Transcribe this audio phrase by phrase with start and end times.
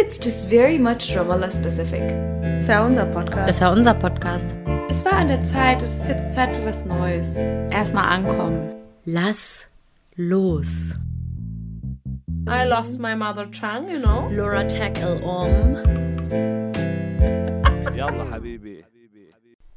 [0.00, 2.02] it's just very much Ramallah specific.
[2.58, 3.50] Es war unser Podcast.
[3.50, 4.54] Es war unser Podcast.
[4.88, 7.36] Es war an der Zeit, es ist jetzt Zeit für was Neues.
[7.70, 8.74] Erstmal ankommen.
[9.04, 9.66] Lass
[10.16, 10.94] los.
[12.48, 14.28] I lost my mother tongue, you know.
[14.32, 15.76] Laura tackle um.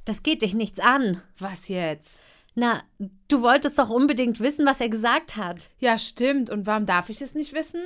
[0.05, 1.21] Das geht dich nichts an.
[1.39, 2.19] Was jetzt?
[2.55, 2.81] Na,
[3.29, 5.69] du wolltest doch unbedingt wissen, was er gesagt hat.
[5.79, 6.49] Ja, stimmt.
[6.49, 7.81] Und warum darf ich es nicht wissen?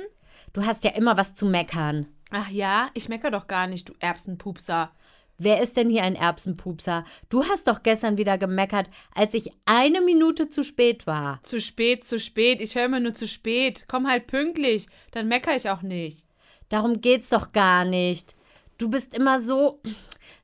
[0.52, 2.06] Du hast ja immer was zu meckern.
[2.30, 4.92] Ach ja, ich mecker doch gar nicht, du Erbsenpupser.
[5.40, 7.04] Wer ist denn hier ein Erbsenpupser?
[7.28, 11.40] Du hast doch gestern wieder gemeckert, als ich eine Minute zu spät war.
[11.44, 12.60] Zu spät, zu spät.
[12.60, 13.84] Ich höre immer nur zu spät.
[13.86, 14.88] Komm halt pünktlich.
[15.12, 16.26] Dann mecker ich auch nicht.
[16.68, 18.34] Darum geht's doch gar nicht.
[18.78, 19.80] Du bist immer so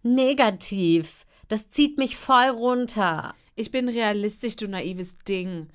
[0.05, 1.27] negativ.
[1.49, 3.35] Das zieht mich voll runter.
[3.57, 5.69] Ich bin realistisch, du naives Ding.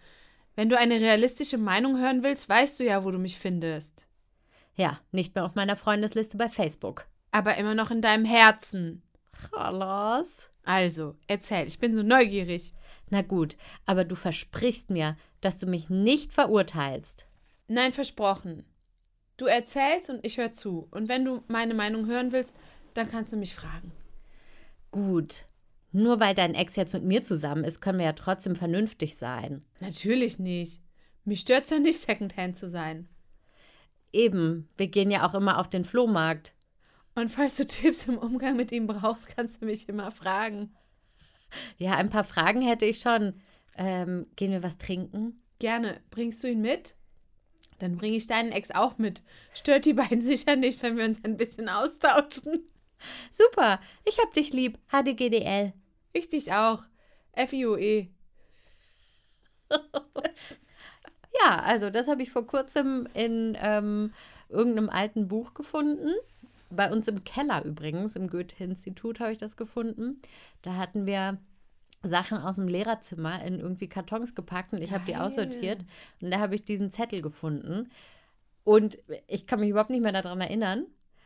[0.55, 4.09] Wenn du eine realistische Meinung hören willst, weißt du ja, wo du mich findest.
[4.80, 7.06] Ja, nicht mehr auf meiner Freundesliste bei Facebook.
[7.32, 9.04] Aber immer noch in deinem Herzen.
[9.52, 10.50] Carlos.
[10.64, 12.73] Also, erzähl, ich bin so neugierig.
[13.09, 17.26] Na gut, aber du versprichst mir, dass du mich nicht verurteilst.
[17.68, 18.64] Nein, versprochen.
[19.36, 20.88] Du erzählst und ich höre zu.
[20.92, 22.56] Und wenn du meine Meinung hören willst,
[22.94, 23.92] dann kannst du mich fragen.
[24.92, 25.46] Gut.
[25.92, 29.66] Nur weil dein Ex jetzt mit mir zusammen ist, können wir ja trotzdem vernünftig sein.
[29.81, 30.81] Natürlich nicht.
[31.25, 33.09] Mich stört's ja nicht, Secondhand zu sein.
[34.12, 36.54] Eben, wir gehen ja auch immer auf den Flohmarkt.
[37.16, 40.74] Und falls du Tipps im Umgang mit ihm brauchst, kannst du mich immer fragen.
[41.78, 43.42] Ja, ein paar Fragen hätte ich schon.
[43.76, 45.42] Ähm, gehen wir was trinken?
[45.60, 46.02] Gerne.
[46.12, 46.96] Bringst du ihn mit?
[47.80, 49.22] Dann bringe ich deinen Ex auch mit.
[49.54, 52.66] Stört die beiden sicher nicht, wenn wir uns ein bisschen austauschen.
[53.32, 54.78] Super, ich hab dich lieb.
[54.92, 55.74] HDGDL.
[56.14, 56.84] Ich dich auch.
[57.36, 58.10] FIOE.
[61.44, 64.14] Ja, also das habe ich vor kurzem in ähm,
[64.50, 66.14] irgendeinem alten Buch gefunden.
[66.70, 70.22] Bei uns im Keller übrigens, im Goethe-Institut habe ich das gefunden.
[70.62, 71.40] Da hatten wir
[72.04, 75.86] Sachen aus dem Lehrerzimmer in irgendwie Kartons gepackt und ich habe die aussortiert.
[76.22, 77.90] Und da habe ich diesen Zettel gefunden.
[78.63, 80.86] Und ich kann mich überhaupt nicht mehr daran erinnern,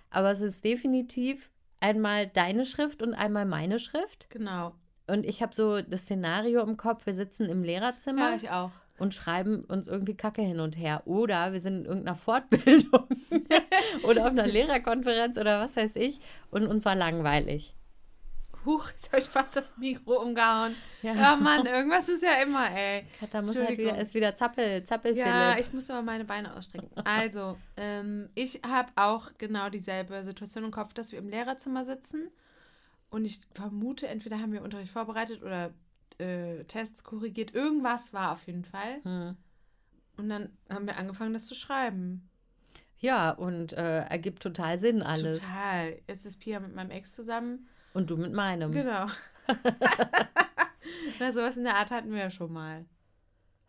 [0.10, 4.30] aber es ist definitiv einmal deine Schrift und einmal meine Schrift.
[4.30, 4.74] Genau.
[5.08, 8.72] Und ich habe so das Szenario im Kopf, wir sitzen im Lehrerzimmer Ja, ich auch.
[8.98, 11.04] Und schreiben uns irgendwie Kacke hin und her.
[11.06, 13.08] Oder wir sind in irgendeiner Fortbildung
[14.04, 16.20] oder auf einer Lehrerkonferenz oder was weiß ich
[16.52, 17.76] und uns war langweilig.
[18.66, 20.76] Huch, jetzt habe ich fast das Mikro umgehauen.
[21.02, 21.14] Ja.
[21.14, 23.06] Ja, Mann, irgendwas ist ja immer, ey.
[23.30, 25.68] Da muss halt wieder, ist wieder Zappel, Zappel Ja, Philipp.
[25.68, 26.90] ich muss aber meine Beine ausstrecken.
[27.04, 32.30] Also, ähm, ich habe auch genau dieselbe Situation im Kopf, dass wir im Lehrerzimmer sitzen
[33.10, 35.74] und ich vermute, entweder haben wir Unterricht vorbereitet oder
[36.20, 37.54] äh, Tests korrigiert.
[37.54, 39.04] Irgendwas war auf jeden Fall.
[39.04, 39.38] Hm.
[40.18, 42.30] Und dann haben wir angefangen, das zu schreiben.
[43.00, 45.40] Ja, und äh, ergibt total Sinn alles.
[45.40, 46.00] Total.
[46.08, 47.68] Jetzt ist Pia mit meinem Ex zusammen.
[47.94, 48.72] Und du mit meinem.
[48.72, 49.08] Genau.
[51.20, 52.86] Na, sowas in der Art hatten wir ja schon mal.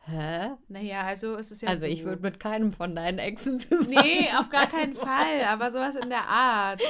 [0.07, 0.51] Hä?
[0.69, 1.89] Naja, also es ist ja Also so.
[1.93, 3.89] ich würde mit keinem von deinen Exen zusammen.
[4.03, 6.83] Nee, auf gar keinen Fall, aber sowas in der Art.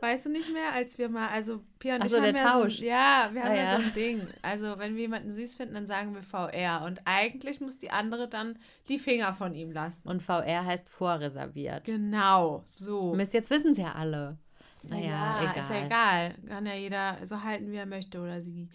[0.00, 2.42] Weißt du nicht mehr, als wir mal, also Pia und Ach ich so, haben der
[2.42, 2.76] ja Tausch.
[2.78, 3.70] so, ein- ja, wir haben Ah, ja, ja.
[3.76, 4.26] so ein Ding.
[4.40, 8.28] Also wenn wir jemanden süß finden, dann sagen wir VR und eigentlich muss die andere
[8.28, 8.58] dann
[8.88, 10.08] die Finger von ihm lassen.
[10.08, 11.84] Und VR heißt vorreserviert.
[11.84, 13.14] Genau, so.
[13.14, 14.38] Mist, jetzt wissen es ja alle.
[14.86, 15.62] Naja, egal.
[15.62, 16.34] ist ja egal.
[16.48, 18.68] Kann ja jeder so halten, wie er möchte oder sie.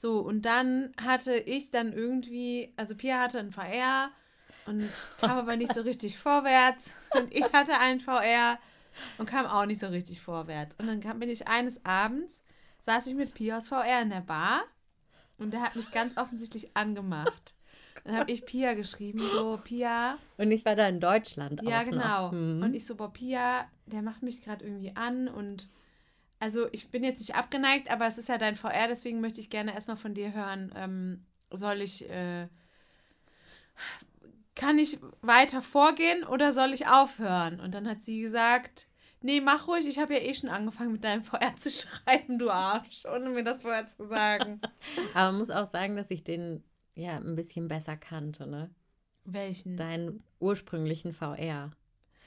[0.00, 4.10] So, und dann hatte ich dann irgendwie, also Pia hatte ein VR
[4.66, 4.88] und
[5.20, 6.94] kam aber nicht so richtig vorwärts.
[7.16, 8.60] Und ich hatte einen VR
[9.18, 10.76] und kam auch nicht so richtig vorwärts.
[10.78, 12.44] Und dann kam, bin ich eines Abends,
[12.82, 14.62] saß ich mit Pia aus VR in der Bar
[15.36, 17.56] und der hat mich ganz offensichtlich angemacht.
[18.04, 21.84] Dann habe ich Pia geschrieben, so, Pia, Und ich war da in Deutschland ja, auch
[21.84, 22.30] genau.
[22.30, 22.62] Hm.
[22.62, 25.68] Und ich so, boah, Pia, der macht mich gerade irgendwie an und
[26.40, 29.50] also ich bin jetzt nicht abgeneigt, aber es ist ja dein VR, deswegen möchte ich
[29.50, 32.48] gerne erstmal von dir hören, ähm, soll ich, äh,
[34.54, 37.60] kann ich weiter vorgehen oder soll ich aufhören?
[37.60, 38.88] Und dann hat sie gesagt,
[39.20, 42.50] nee, mach ruhig, ich habe ja eh schon angefangen mit deinem VR zu schreiben, du
[42.50, 44.60] Arsch, ohne mir das vorher zu sagen.
[45.14, 46.62] Aber man muss auch sagen, dass ich den
[46.94, 48.70] ja ein bisschen besser kannte, ne?
[49.24, 49.76] Welchen?
[49.76, 51.70] Deinen ursprünglichen VR.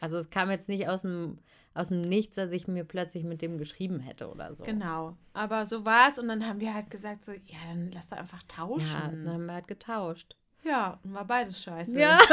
[0.02, 1.38] Also es kam jetzt nicht aus dem,
[1.74, 4.66] aus dem Nichts, dass ich mir plötzlich mit dem geschrieben hätte oder so.
[4.66, 5.16] Genau.
[5.34, 8.18] Aber so war es und dann haben wir halt gesagt, so, ja, dann lass doch
[8.18, 9.24] einfach Ja, tauschen.
[9.26, 10.36] dann haben wir halt getauscht.
[10.64, 11.98] Ja, und war beides scheiße.
[12.00, 12.20] Ja.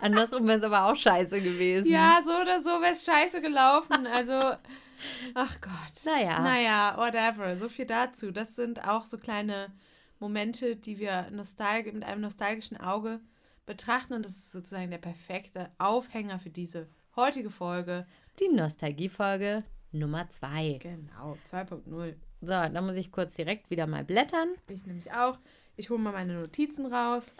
[0.00, 1.90] Andersrum wäre es aber auch scheiße gewesen.
[1.90, 4.06] Ja, so oder so wäre es scheiße gelaufen.
[4.06, 4.32] Also,
[5.34, 6.04] ach Gott.
[6.04, 6.40] Naja.
[6.40, 7.56] Naja, whatever.
[7.56, 8.30] So viel dazu.
[8.30, 9.72] Das sind auch so kleine
[10.20, 13.20] Momente, die wir nostalg mit einem nostalgischen Auge
[13.66, 14.14] betrachten.
[14.14, 18.06] Und das ist sozusagen der perfekte Aufhänger für diese heutige Folge.
[18.40, 20.78] Die Nostalgie-Folge Nummer 2.
[20.82, 22.14] Genau, 2.0.
[22.40, 24.48] So, dann muss ich kurz direkt wieder mal blättern.
[24.68, 25.38] Ich nämlich auch.
[25.76, 27.34] Ich hole mal meine Notizen raus.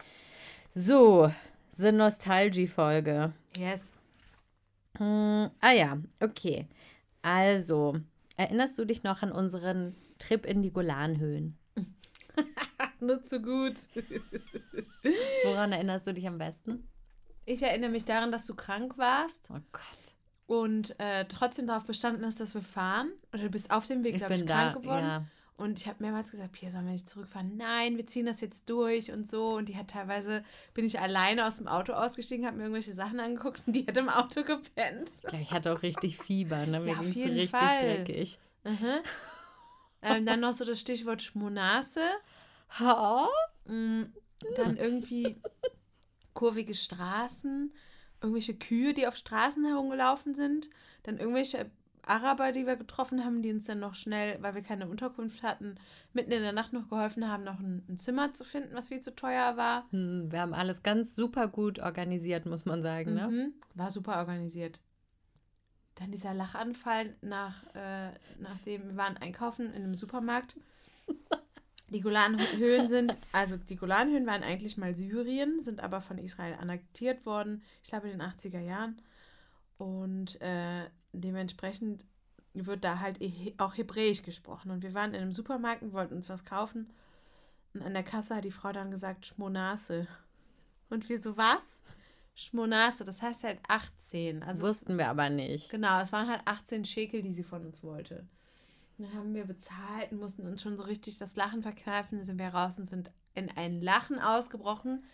[0.75, 1.33] So,
[1.73, 3.33] The Nostalgie-Folge.
[3.57, 3.93] Yes.
[4.97, 6.69] Hm, ah ja, okay.
[7.23, 7.97] Also,
[8.37, 11.59] erinnerst du dich noch an unseren Trip in die Golanhöhen?
[13.01, 13.75] Nur zu gut.
[15.45, 16.89] Woran erinnerst du dich am besten?
[17.47, 20.17] Ich erinnere mich daran, dass du krank warst Oh Gott.
[20.47, 23.11] und äh, trotzdem darauf bestanden hast, dass wir fahren.
[23.33, 25.05] Oder du bist auf dem Weg, Ich glaube ich, bin krank da, geworden.
[25.07, 25.25] ja.
[25.57, 27.57] Und ich habe mehrmals gesagt, Pia, sollen wir nicht zurückfahren?
[27.57, 29.55] Nein, wir ziehen das jetzt durch und so.
[29.55, 30.43] Und die hat teilweise,
[30.73, 33.97] bin ich alleine aus dem Auto ausgestiegen, habe mir irgendwelche Sachen angeguckt und die hat
[33.97, 35.11] im Auto gepennt.
[35.17, 36.81] Ich glaube, ich hatte auch richtig Fieber, ne?
[36.81, 37.79] Mir Ja, auf jeden richtig Fall.
[38.05, 38.39] dreckig.
[40.07, 42.03] Ähm, dann noch so das Stichwort Schmonase.
[42.71, 43.29] Ha?
[43.67, 44.05] Mm,
[44.57, 45.37] Dann irgendwie
[46.35, 47.73] kurvige Straßen,
[48.21, 50.69] irgendwelche Kühe, die auf Straßen herumgelaufen sind,
[51.05, 51.71] dann irgendwelche
[52.07, 55.77] Araber, die wir getroffen haben, die uns dann noch schnell, weil wir keine Unterkunft hatten,
[56.13, 59.01] mitten in der Nacht noch geholfen haben, noch ein, ein Zimmer zu finden, was viel
[59.01, 59.87] zu teuer war.
[59.91, 63.29] Hm, Wir haben alles ganz super gut organisiert, muss man sagen, ne?
[63.29, 63.55] Mhm.
[63.75, 64.81] War super organisiert.
[65.95, 70.57] Dann dieser Lachanfall nach, äh, nachdem wir waren einkaufen in einem Supermarkt.
[71.95, 77.25] Die Golanhöhen sind, also die Golanhöhen waren eigentlich mal Syrien, sind aber von Israel annektiert
[77.25, 79.01] worden, ich glaube in den 80er Jahren.
[79.79, 82.05] Und äh, dementsprechend
[82.53, 84.71] wird da halt eh- auch Hebräisch gesprochen.
[84.71, 86.91] Und wir waren in einem Supermarkt und wollten uns was kaufen.
[87.75, 90.07] Und an der Kasse hat die Frau dann gesagt, Schmonase.
[90.91, 91.83] Und wir so, was?
[92.37, 94.43] Schmonase, das heißt halt 18.
[94.43, 95.71] Also es, Wussten wir aber nicht.
[95.71, 98.27] genau, es waren halt 18 Schekel, die sie von uns wollte.
[98.99, 102.19] Dann haben wir bezahlt und mussten uns schon so richtig das Lachen verkneifen.
[102.19, 105.05] Dann sind wir raus und sind in ein Lachen ausgebrochen.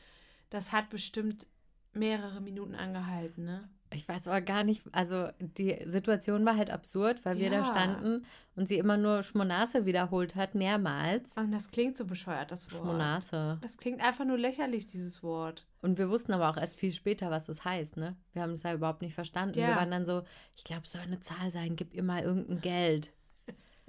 [0.50, 1.46] Das hat bestimmt
[1.92, 3.68] mehrere Minuten angehalten, ne?
[3.92, 7.64] Ich weiß aber gar nicht, also die Situation war halt absurd, weil wir da Ja.
[7.64, 8.24] standen
[8.54, 11.36] und sie immer nur Schmonase wiederholt hat, mehrmals.
[11.36, 12.82] Und das klingt so bescheuert, das Wort.
[12.82, 13.58] Schmonase.
[13.62, 15.66] Das klingt einfach nur lächerlich, dieses Wort.
[15.82, 18.16] Und wir wussten aber auch erst viel später, was das heißt, ne?
[18.32, 19.58] Wir haben es ja überhaupt nicht verstanden.
[19.58, 19.66] Ja.
[19.68, 20.22] Wir waren dann so,
[20.54, 23.12] ich glaube, es soll eine Zahl sein, gib ihr mal irgendein Geld.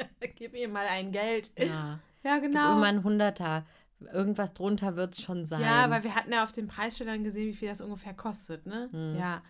[0.35, 1.51] Gib ihr mal ein Geld.
[1.57, 1.99] Ja.
[2.23, 2.73] Ja, Gib genau.
[2.77, 3.65] immer ein Hunderter.
[4.13, 5.61] Irgendwas drunter wird es schon sein.
[5.61, 8.89] Ja, weil wir hatten ja auf den Preisschildern gesehen, wie viel das ungefähr kostet, ne?
[8.91, 9.15] Hm.
[9.17, 9.41] Ja.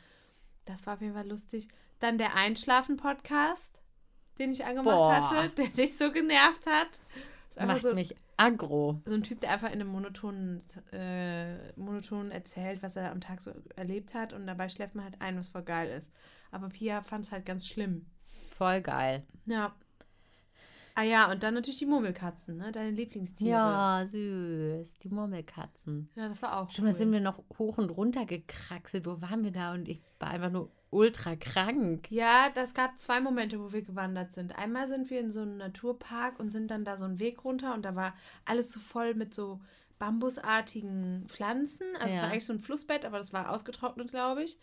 [0.64, 1.68] Das war auf jeden Fall lustig.
[2.00, 3.82] Dann der Einschlafen-Podcast,
[4.40, 5.32] den ich angemacht Boah.
[5.32, 7.02] hatte, der dich so genervt hat.
[7.58, 9.02] Macht so, mich aggro.
[9.06, 10.64] so ein Typ, der einfach in einem monotonen,
[10.94, 15.22] äh, monotonen erzählt, was er am Tag so erlebt hat und dabei schläft man halt
[15.22, 16.12] ein, was voll geil ist.
[16.52, 18.06] Aber Pia fand es halt ganz schlimm.
[18.50, 19.24] Voll geil.
[19.46, 19.76] Ja.
[20.96, 22.72] Ah ja, und dann natürlich die Murmelkatzen, ne?
[22.72, 23.52] Deine Lieblingstiere.
[23.52, 24.98] Ja, süß.
[24.98, 26.10] Die Murmelkatzen.
[26.16, 26.92] Ja, das war auch Stimmt, cool.
[26.92, 29.06] da sind wir noch hoch und runter gekraxelt.
[29.06, 29.74] Wo waren wir da?
[29.74, 32.08] Und ich war einfach nur ultra krank.
[32.12, 34.58] Ja, das gab zwei Momente, wo wir gewandert sind.
[34.58, 37.74] Einmal sind wir in so einem Naturpark und sind dann da so einen Weg runter
[37.74, 38.14] und da war
[38.46, 39.62] alles so voll mit so
[40.00, 41.86] bambusartigen Pflanzen.
[41.96, 42.22] Also es Ja.
[42.24, 44.58] war eigentlich so ein Flussbett, aber das war ausgetrocknet, glaube ich.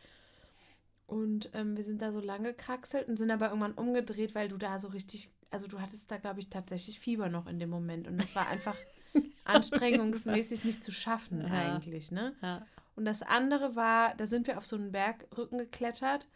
[1.07, 4.59] Und ähm, wir sind da so lang gekraxelt und sind aber irgendwann umgedreht, weil du
[4.59, 8.07] da so richtig, also du hattest da, glaube ich, tatsächlich Fieber noch in dem Moment.
[8.09, 8.77] Und das war einfach
[9.45, 11.75] anstrengungsmäßig nicht zu schaffen Ja.
[11.75, 12.35] eigentlich, ne?
[12.43, 12.67] Ja.
[12.97, 16.27] Und das andere war, da sind wir auf so einen Bergrücken geklettert.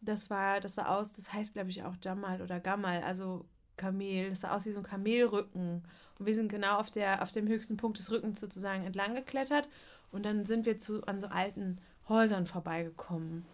[0.00, 3.44] Das war, das sah aus, das heißt, glaube ich, auch Jamal oder Gamal, also
[3.76, 4.30] Kamel.
[4.30, 5.82] Das sah aus wie so ein Kamelrücken.
[6.18, 9.68] Und wir sind genau auf, der, auf dem höchsten Punkt des Rückens sozusagen entlang geklettert.
[10.12, 11.78] Und dann sind wir zu, an so alten
[12.08, 13.44] Häusern vorbeigekommen.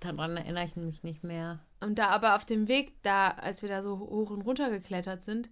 [0.00, 1.60] Daran erinnere ich mich nicht mehr.
[1.80, 5.22] Und da aber auf dem Weg, da, als wir da so hoch und runter geklettert
[5.22, 5.50] sind,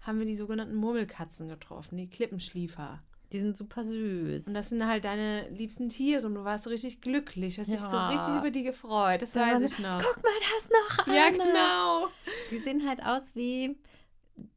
[0.00, 2.98] haben wir die sogenannten Murmelkatzen getroffen, die Klippenschliefer.
[3.32, 4.46] Die sind super süß.
[4.46, 7.80] Und das sind halt deine liebsten Tiere und du warst so richtig glücklich, hast dich
[7.80, 8.08] so Ja.
[8.10, 9.22] richtig über die gefreut.
[9.22, 10.00] Das Da weiß ich noch.
[10.00, 11.16] Guck mal, da ist noch einer.
[11.16, 12.08] Ja, genau.
[12.50, 13.76] Die sehen halt aus wie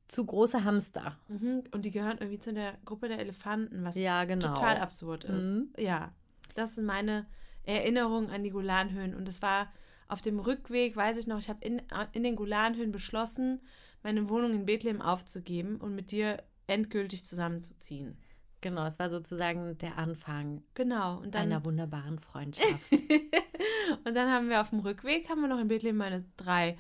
[0.08, 1.17] zu große Hamster.
[1.27, 1.63] Mhm.
[1.72, 4.48] Und die gehören irgendwie zu der Gruppe der Elefanten, was Ja, genau.
[4.53, 5.46] total absurd ist.
[5.46, 5.70] Mhm.
[5.77, 6.12] Ja,
[6.53, 7.25] das sind meine
[7.67, 9.13] Erinnerungen an die Golanhöhen.
[9.13, 9.71] Und es war
[10.07, 11.81] auf dem Rückweg, weiß ich noch, ich habe in,
[12.13, 13.62] in den Golanhöhen beschlossen,
[14.03, 18.17] meine Wohnung in Bethlehem aufzugeben und mit dir endgültig zusammenzuziehen.
[18.62, 21.17] Genau, es war sozusagen der Anfang Genau.
[21.17, 22.91] Und dann, einer wunderbaren Freundschaft.
[22.91, 26.77] und dann haben wir auf dem Rückweg, haben wir noch in Bethlehem meine drei,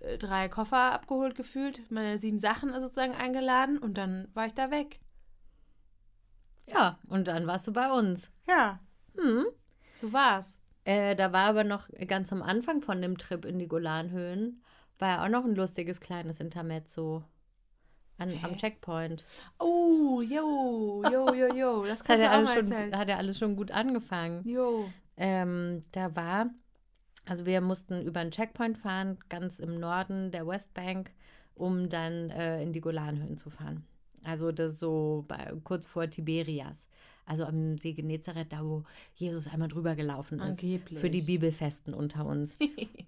[0.00, 4.70] äh, drei Koffer abgeholt gefühlt, meine sieben Sachen sozusagen eingeladen und dann war ich da
[4.70, 5.00] weg.
[6.66, 8.30] ja, und dann warst du bei uns.
[8.46, 8.80] Ja,
[9.16, 9.46] Hm.
[9.94, 10.58] So war's.
[10.84, 14.62] Äh, da war aber noch ganz am Anfang von dem Trip in die Golanhöhen,
[14.98, 17.24] war ja auch noch ein lustiges kleines Intermezzo
[18.18, 18.56] an, am?
[18.56, 19.24] Checkpoint.
[19.58, 21.84] Oh, jo, jo, jo, jo.
[21.84, 22.96] Das kannst ja, alles schon, erzählen.
[22.96, 24.46] hat ja alles schon gut angefangen.
[24.46, 24.88] Jo.
[25.16, 26.50] Ähm, da war
[27.26, 31.12] Also wir mussten über einen Checkpoint fahren, ganz im Norden der Westbank,
[31.54, 33.86] um dann äh, in die Golanhöhen zu fahren.
[34.22, 36.86] Also das so bei, kurz vor Tiberias.
[37.26, 40.62] Also am See Genezareth, da wo Jesus einmal drüber gelaufen ist.
[40.62, 40.98] Angeblich.
[40.98, 42.56] Für die Bibelfesten unter uns.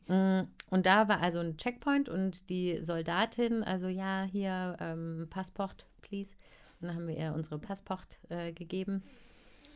[0.08, 5.85] Mm, und da war also ein Checkpoint und die Soldatin, also ja, hier ähm, Passport,
[6.00, 6.37] please.
[6.80, 9.02] Und dann haben wir ihr unsere Passport äh, gegeben.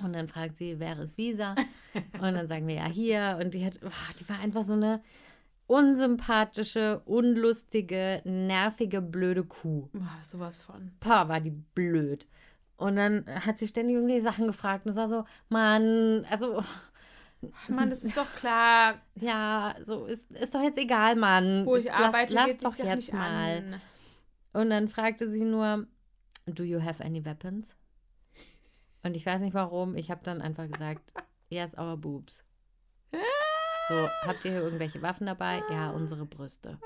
[0.05, 1.55] Und dann fragt sie, wer ist Visa?
[2.15, 3.39] Und dann sagen wir ja hier.
[3.43, 5.01] Und die hat, oh, die war einfach so eine
[5.67, 9.89] unsympathische, unlustige, nervige, blöde Kuh.
[9.93, 10.93] Boah, sowas von.
[11.01, 12.27] Pah, war die blöd.
[12.81, 14.87] Und dann hat sie ständig irgendwie Sachen gefragt.
[14.87, 16.65] Und es war so, Mann, also,
[17.69, 19.03] Mann, das ist doch klar.
[19.17, 21.67] ja, so ist, ist doch jetzt egal, Mann.
[21.67, 23.59] Wo ich Jetzt arbeite, lass, lass doch jetzt nicht mal.
[23.59, 23.81] an.
[24.55, 25.87] Und dann fragte sie nur,
[26.47, 27.77] do you have any weapons?
[29.03, 31.13] Und ich weiß nicht warum, ich habe dann einfach gesagt,
[31.51, 32.45] yes, our boobs.
[33.91, 35.63] So, habt ihr hier irgendwelche Waffen dabei?
[35.69, 36.79] Ja, unsere Brüste.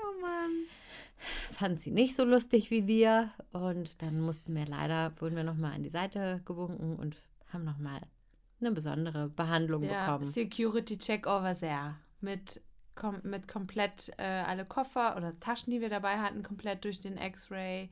[1.57, 5.71] Fand sie nicht so lustig wie wir und dann mussten wir leider, wurden wir nochmal
[5.71, 7.15] an die Seite gewunken und
[7.53, 8.01] haben nochmal
[8.59, 10.25] eine besondere Behandlung Ja, bekommen.
[10.29, 11.95] Security Check over there.
[12.19, 12.59] Mit,
[12.95, 17.17] kom mit komplett äh, alle Koffer oder Taschen, die wir dabei hatten, komplett durch den
[17.17, 17.89] X-Ray.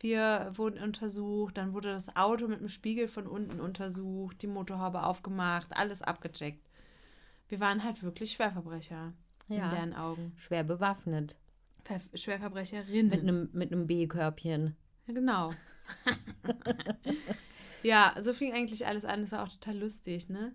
[0.00, 5.02] Wir wurden untersucht, dann wurde das Auto mit dem Spiegel von unten untersucht, die Motorhaube
[5.02, 6.66] aufgemacht, alles abgecheckt.
[7.48, 9.12] Wir waren halt wirklich Schwerverbrecher
[9.48, 9.64] Ja.
[9.64, 10.32] in deren Augen.
[10.36, 11.36] Schwer bewaffnet.
[11.84, 13.10] Ver Schwerverbrecherinnen.
[13.10, 14.76] Mit einem mit einem B-Körbchen.
[15.06, 15.50] Ja, genau.
[17.82, 19.20] ja, so fing eigentlich alles an.
[19.20, 20.54] Das war auch total lustig, ne?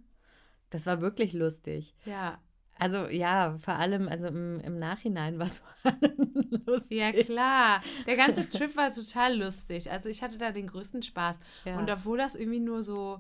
[0.70, 1.96] Das war wirklich lustig.
[2.06, 2.40] Ja.
[2.80, 5.70] Also ja, vor allem, also im, im Nachhinein war es vor
[6.02, 6.98] allem lustig.
[6.98, 7.82] Ja, klar.
[8.08, 9.92] Der ganze Trip war total lustig.
[9.92, 11.40] Also ich hatte da den größten Spaß.
[11.66, 11.78] Ja.
[11.78, 13.20] Und obwohl das irgendwie nur so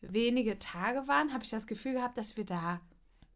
[0.00, 2.80] wenige Tage waren, habe ich das Gefühl gehabt, dass wir da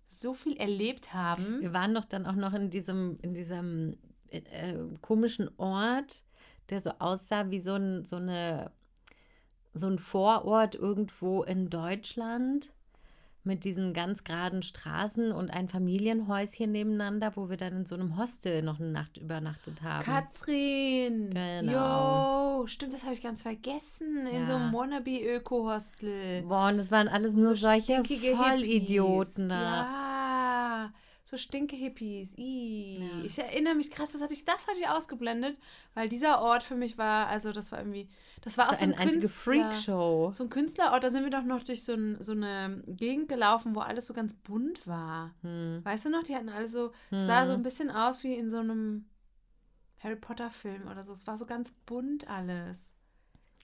[0.08, 1.60] so viel erlebt haben.
[1.60, 3.92] Wir waren doch dann auch noch in diesem, in diesem
[4.30, 6.24] äh, äh, komischen Ort,
[6.70, 8.70] der so aussah wie so ein, so eine,
[9.74, 12.72] so ein Vorort irgendwo in Deutschland
[13.48, 18.16] mit diesen ganz geraden Straßen und ein Familienhäuschen nebeneinander, wo wir dann in so einem
[18.16, 20.04] Hostel noch eine Nacht übernachtet haben.
[20.04, 21.30] Katrin!
[21.34, 22.60] Genau.
[22.60, 24.26] Jo, stimmt, das habe ich ganz vergessen.
[24.28, 24.46] In Ja.
[24.46, 26.42] so einem Wannabe-Öko-Hostel.
[26.42, 29.50] Boah, und das waren alles nur solche Vollidioten.
[29.50, 29.56] Ja,
[31.28, 32.32] so stinke Hippies.
[32.38, 33.22] Ja.
[33.22, 35.58] Ich erinnere mich krass, das hatte ich, das hatte ich ausgeblendet,
[35.92, 38.08] weil dieser Ort für mich war, also das war irgendwie,
[38.40, 40.32] das war auch So so ein Künstler- Freakshow.
[40.32, 43.74] So ein Künstlerort, da sind wir doch noch durch so, ein, so eine Gegend gelaufen,
[43.74, 45.34] wo alles so ganz bunt war.
[45.42, 45.84] Hm.
[45.84, 48.56] Weißt du noch, die hatten alle so, sah so ein bisschen aus wie in so
[48.60, 49.04] einem
[49.98, 51.12] Harry Potter Film oder so.
[51.12, 52.94] Es war so ganz bunt alles.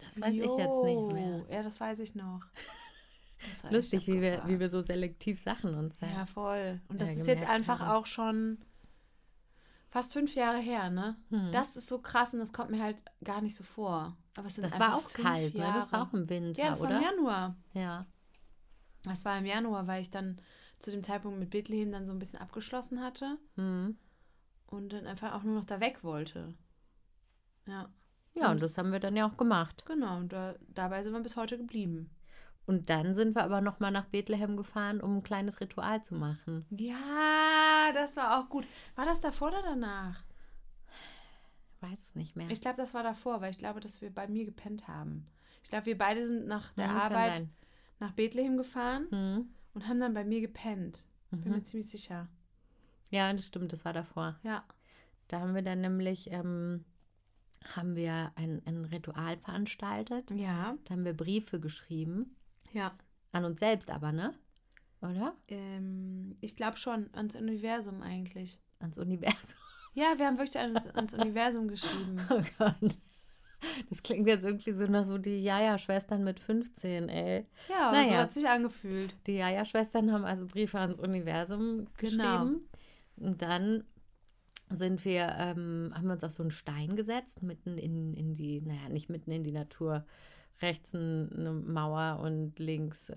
[0.05, 1.39] Das weiß ich jetzt nicht mehr.
[1.39, 2.41] Jo, Ja, das weiß ich noch.
[3.63, 6.81] War Lustig, wie wir, wie wir so selektiv Sachen uns Ja, voll.
[6.89, 7.91] Und das ist jetzt einfach haben.
[7.97, 8.59] auch schon
[9.91, 11.17] fast fünf Jahre her, ne?
[11.31, 11.51] Hm.
[11.53, 14.17] Das ist so krass und das kommt mir halt gar nicht so vor.
[14.37, 15.61] Aber es sind Das war auch kalt, ne?
[15.75, 16.11] Das war Jahre.
[16.11, 16.97] auch im Winter, Ja, das war oder?
[16.99, 17.57] im Januar.
[17.75, 18.07] Ja.
[19.05, 20.41] Das war im Januar, weil ich dann
[20.81, 23.97] zu dem Zeitpunkt mit Bethlehem dann so ein bisschen abgeschlossen hatte Hm.
[24.67, 26.55] und dann einfach auch nur noch da weg wollte.
[27.67, 27.89] Ja,
[28.37, 29.85] Ja, und Und- das haben wir dann ja auch gemacht.
[29.87, 30.17] genau.
[30.17, 32.11] Und da, dabei sind wir bis heute geblieben.
[32.67, 36.65] Und dann sind wir aber nochmal nach Bethlehem gefahren, um ein kleines Ritual zu machen.
[36.71, 38.67] Ja, das war auch gut.
[38.97, 40.25] War das davor oder danach?
[41.81, 42.51] Weiß es nicht mehr.
[42.51, 45.27] Ich glaube, das war davor, weil ich glaube, dass wir bei mir gepennt haben.
[45.63, 47.47] Ich glaube, wir beide sind nach der Hm, kann Arbeit
[48.01, 49.49] nach Bethlehem gefahren Hm.
[49.75, 51.07] und haben dann bei mir gepennt.
[51.31, 51.51] Bin Mhm.
[51.57, 52.29] mir ziemlich sicher.
[53.11, 54.39] Ja, das stimmt, das war davor.
[54.43, 54.65] Ja.
[55.29, 56.85] Da haben wir dann nämlich, ähm,
[57.75, 60.31] haben wir ein, ein Ritual veranstaltet.
[60.31, 60.77] Ja.
[60.85, 62.37] Da haben wir Briefe geschrieben.
[62.75, 62.93] Ja.
[63.33, 64.35] An uns selbst aber, ne?
[65.01, 65.35] Oder?
[65.49, 68.61] Ähm, ich glaube schon, ans Universum eigentlich.
[68.81, 69.57] Ans Universum.
[69.97, 72.17] Ja, wir haben wirklich ans, ans Universum geschrieben.
[72.29, 72.99] Oh Gott.
[73.89, 77.47] Das klingt jetzt irgendwie so nach so die Jaja-Schwestern mit 15, ey.
[77.69, 78.23] Ja, aber so Naja.
[78.23, 79.15] hat sich angefühlt.
[79.29, 82.45] Die Jaja-Schwestern haben also Briefe ans Universum Genau.
[82.45, 82.69] geschrieben.
[83.19, 83.85] Und dann
[84.71, 88.61] sind wir, ähm, haben wir uns auf so einen Stein gesetzt, mitten in, in die,
[88.63, 90.05] naja, nicht mitten in die Natur.
[90.63, 93.17] Rechts ein- eine Mauer und links äh,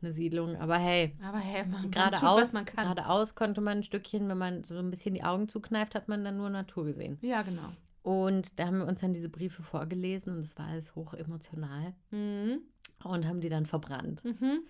[0.00, 0.56] eine Siedlung.
[0.56, 2.84] Aber hey, Aber hey, man, geradeaus, man kann.
[2.84, 6.24] geradeaus konnte man ein Stückchen, wenn man so ein bisschen die Augen zukneift, hat man
[6.24, 7.18] dann nur Natur gesehen.
[7.20, 7.72] Ja, genau.
[8.02, 11.94] Und da haben wir uns dann diese Briefe vorgelesen und es war alles hoch emotional
[12.10, 12.60] Mhm.
[13.04, 14.24] und haben die dann verbrannt.
[14.24, 14.60] Mhm.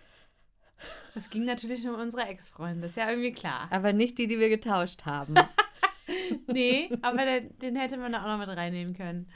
[1.15, 3.69] Es ging natürlich um unsere Ex-Freunde, ist ja irgendwie klar.
[3.71, 5.35] Aber nicht die, die wir getauscht haben.
[6.47, 9.29] Nee, aber den, den hätte man da auch noch mit reinnehmen können.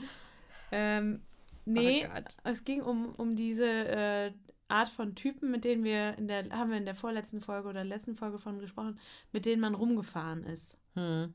[0.71, 1.21] Ähm,
[1.65, 4.31] nee, Oh es ging um, um diese äh,
[4.67, 7.83] Art von Typen, mit denen wir in der, haben wir in der vorletzten Folge oder
[7.83, 8.99] letzten Folge von gesprochen,
[9.31, 10.77] mit denen man rumgefahren ist.
[10.95, 11.33] Hm.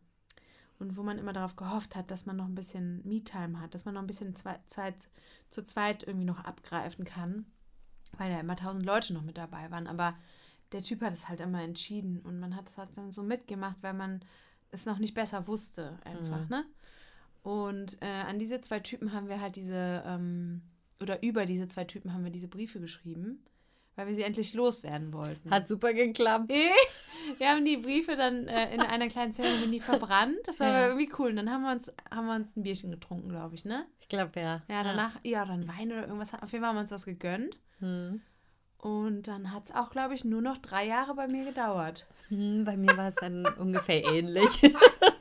[0.78, 3.84] Und wo man immer darauf gehofft hat, dass man noch ein bisschen Me-Time hat, dass
[3.84, 5.08] man noch ein bisschen Zwei- Zeit
[5.50, 7.46] zu zweit irgendwie noch abgreifen kann.
[8.16, 9.86] Weil ja immer tausend Leute noch mit dabei waren.
[9.86, 10.16] Aber
[10.72, 13.78] der Typ hat es halt immer entschieden und man hat es halt dann so mitgemacht,
[13.82, 14.20] weil man
[14.70, 16.48] es noch nicht besser wusste, einfach, Mhm.
[16.48, 16.64] ne?
[17.42, 20.62] Und äh, an diese zwei Typen haben wir halt diese, ähm,
[21.02, 23.42] oder über diese zwei Typen haben wir diese Briefe geschrieben,
[23.96, 25.50] weil wir sie endlich loswerden wollten.
[25.50, 26.52] Hat super geklappt.
[27.38, 30.38] Wir haben die Briefe dann äh, in einer kleinen Zeremonie verbrannt.
[30.44, 30.74] Das war Ja.
[30.78, 31.30] aber irgendwie cool.
[31.30, 33.84] Und dann haben wir uns, haben wir uns ein Bierchen getrunken, glaube ich, ne?
[34.00, 34.62] Ich glaube ja.
[34.68, 36.32] Ja, danach, ja, dann Wein oder irgendwas.
[36.32, 37.58] Auf jeden Fall haben wir uns was gegönnt.
[37.80, 38.22] Hm.
[38.78, 42.06] Und dann hat es auch, glaube ich, nur noch drei Jahre bei mir gedauert.
[42.28, 44.48] Hm, bei mir war es dann ungefähr ähnlich.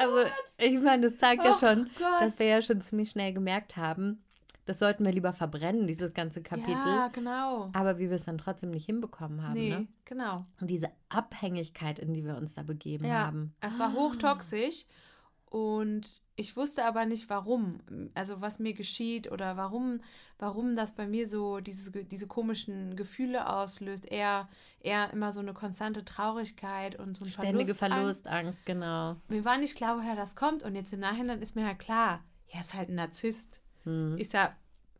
[0.00, 2.20] Also, ich meine, das zeigt ja Oh schon, Gott.
[2.20, 4.22] dass wir ja schon ziemlich schnell gemerkt haben,
[4.66, 6.72] das sollten wir lieber verbrennen, dieses ganze Kapitel.
[6.74, 7.70] Ja, genau.
[7.72, 9.54] Aber wie wir es dann trotzdem nicht hinbekommen haben.
[9.54, 9.86] nee, Ne?
[10.04, 10.44] genau.
[10.60, 13.54] Und diese Abhängigkeit, in die wir uns da begeben Ja, haben.
[13.60, 14.84] es war hochtoxisch.
[15.50, 17.80] Und ich wusste aber nicht, warum.
[18.14, 20.00] Also was mir geschieht oder warum,
[20.38, 24.04] warum das bei mir so diese, diese komischen Gefühle auslöst.
[24.10, 24.48] Eher,
[24.80, 28.24] eher immer so eine konstante Traurigkeit und so ein Ständige Verlustangst.
[28.24, 29.16] Verlustangst, genau.
[29.28, 30.64] Mir war nicht klar, woher das kommt.
[30.64, 33.62] Und jetzt im Nachhinein ist mir ja klar, er ist halt ein Narzisst.
[33.84, 34.18] Hm.
[34.18, 34.54] Ist ja,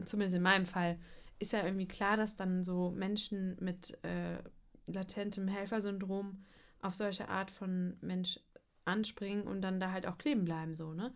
[0.07, 0.99] zumindest in meinem Fall,
[1.39, 4.39] ist ja irgendwie klar, dass dann so Menschen mit äh,
[4.87, 6.43] latentem Helfersyndrom
[6.81, 8.41] auf solche Art von Mensch
[8.89, 11.13] anspringen und dann da halt auch kleben bleiben, so, ne?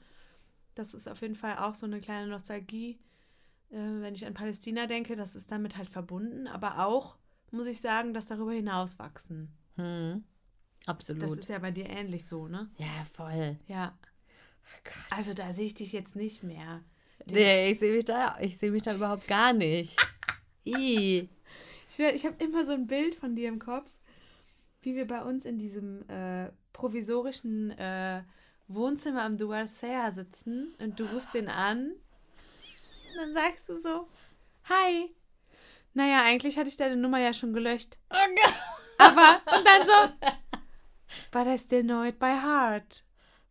[0.75, 2.99] Das ist auf jeden Fall auch so eine kleine Nostalgie,
[3.71, 7.17] äh, wenn ich an Palästina denke, das ist damit halt verbunden, aber auch,
[7.51, 9.53] muss ich sagen, dass darüber hinaus wachsen.
[9.77, 10.25] Hm.
[10.87, 11.23] Absolut.
[11.23, 12.71] Das ist ja bei dir ähnlich so, ne?
[12.79, 13.59] ja, voll.
[13.69, 13.97] Ja.
[15.11, 16.83] Also da sehe ich dich jetzt nicht mehr.
[17.31, 19.97] Nee, ich sehe mich da, ich sehe mich da überhaupt gar nicht.
[20.65, 21.29] I.
[21.89, 23.93] Ich, ich habe immer so ein Bild von dir im Kopf,
[24.83, 28.23] wie wir bei uns in diesem äh, provisorischen äh,
[28.69, 31.93] Wohnzimmer am Duarcea sitzen und du rufst den an.
[31.93, 34.09] Und dann sagst du so,
[34.69, 35.15] hi.
[35.95, 37.99] Naja, eigentlich hatte ich deine Nummer ja schon gelöscht.
[38.11, 38.55] Oh Gott.
[38.99, 40.29] Aber, und dann so,
[41.31, 43.05] but I still know it by heart.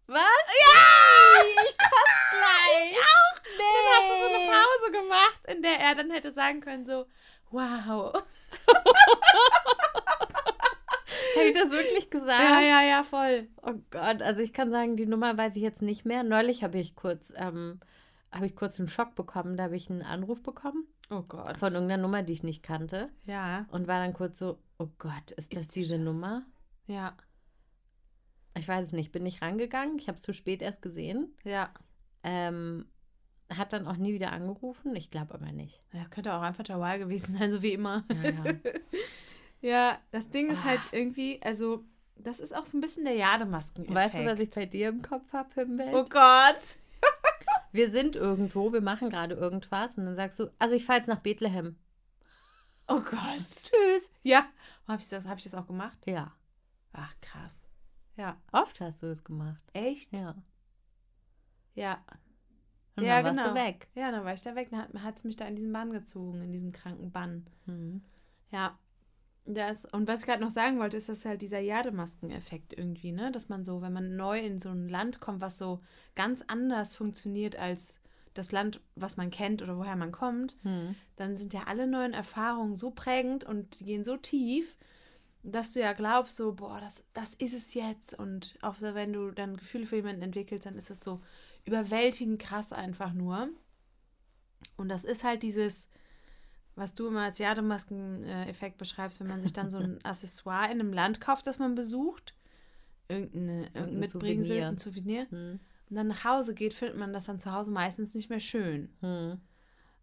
[0.08, 0.20] Was?
[0.20, 1.44] Ja!
[1.44, 2.92] Ich kotz gleich.
[2.92, 3.42] Ich auch.
[3.58, 7.06] Dann hast du so eine Pause gemacht, in der er dann hätte sagen können so,
[7.52, 8.12] wow.
[11.36, 12.42] Habe ich das wirklich gesagt?
[12.42, 13.48] Ja, ja, ja, voll.
[13.62, 16.24] Oh Gott, also ich kann sagen, die Nummer weiß ich jetzt nicht mehr.
[16.24, 17.80] Neulich habe ich kurz, ähm,
[18.32, 19.58] habe ich kurz einen Schock bekommen.
[19.58, 21.58] Da habe ich einen Anruf bekommen Oh Gott.
[21.58, 23.10] von irgendeiner Nummer, die ich nicht kannte.
[23.26, 26.04] ja, Und war dann kurz so, oh Gott, ist das Ist diese das?
[26.06, 26.44] Nummer?
[26.88, 27.16] ja,
[28.58, 29.98] Ich weiß es nicht, bin nicht rangegangen.
[29.98, 31.36] Ich habe es zu spät erst gesehen.
[31.44, 31.70] ja.
[32.24, 32.86] Ähm,
[33.54, 34.96] hat dann auch nie wieder angerufen.
[34.96, 35.82] Ich glaube aber nicht.
[35.92, 38.06] Ja, könnte auch einfach Jawal gewesen sein, so wie immer.
[38.24, 38.44] Ja, ja.
[39.62, 40.70] Ja, das Ding ist Ah.
[40.70, 41.84] halt irgendwie, also,
[42.16, 43.94] das ist auch so ein bisschen der Jademasken.
[43.94, 45.94] weißt du, was ich bei dir im Kopf habe, Himbeer?
[45.94, 46.78] Oh Gott.
[47.72, 51.08] Wir sind irgendwo, wir machen gerade irgendwas und dann sagst du, also ich fahre jetzt
[51.08, 51.78] nach Bethlehem.
[52.90, 53.40] Oh Gott.
[53.40, 54.12] Tschüss.
[54.24, 54.46] Ja.
[54.90, 55.98] Habe ich, das- hab ich das auch gemacht?
[56.06, 56.34] Ja,
[56.92, 57.66] Ach, krass.
[58.18, 58.36] Ja.
[58.52, 59.62] oft hast du es gemacht.
[59.72, 60.12] Echt?
[60.12, 60.36] Ja.
[61.76, 62.04] Ja.
[62.98, 63.50] Und ja, dann warst genau.
[63.62, 63.88] du weg.
[63.96, 64.68] Ja, dann war ich da weg.
[64.72, 67.48] Dann hat es mich da in diesen Bann gezogen, in diesen kranken Bann.
[67.66, 68.04] Hm.
[68.52, 68.78] Ja.
[69.46, 73.32] Das, und was ich gerade noch sagen wollte, ist, dass halt dieser Jademasken-Effekt irgendwie, ne?
[73.32, 75.82] Dass man so, wenn man neu in so ein Land kommt, was so
[76.16, 78.00] ganz anders funktioniert als
[78.34, 80.96] das Land, was man kennt oder woher man kommt, Hm.
[81.16, 84.78] dann sind ja alle neuen Erfahrungen so prägend und die gehen so tief,
[85.44, 88.18] dass du ja glaubst, so, boah, das, das ist es jetzt.
[88.18, 91.20] Und auch so, wenn du dann Gefühle für jemanden entwickelst, dann ist es so
[91.66, 93.50] überwältigend krass einfach nur.
[94.78, 95.90] Und das ist halt dieses,
[96.76, 100.94] was du immer als Jademasken-Effekt beschreibst, wenn man sich dann so ein Accessoire in einem
[100.94, 102.34] Land kauft, das man besucht.
[103.08, 104.68] Irgendeine, irgendein Mitbringsel, Souvenir.
[104.68, 105.28] ein Souvenir.
[105.30, 105.60] Hm.
[105.90, 108.90] Und dann nach Hause geht, findet man das dann zu Hause meistens nicht mehr schön.
[109.02, 109.42] Hm.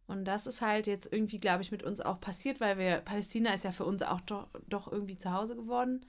[0.06, 3.52] Und das ist halt jetzt irgendwie, glaube ich, mit uns auch passiert, weil wir, Palästina
[3.52, 6.04] ist ja für uns auch doch, doch irgendwie zu Hause geworden.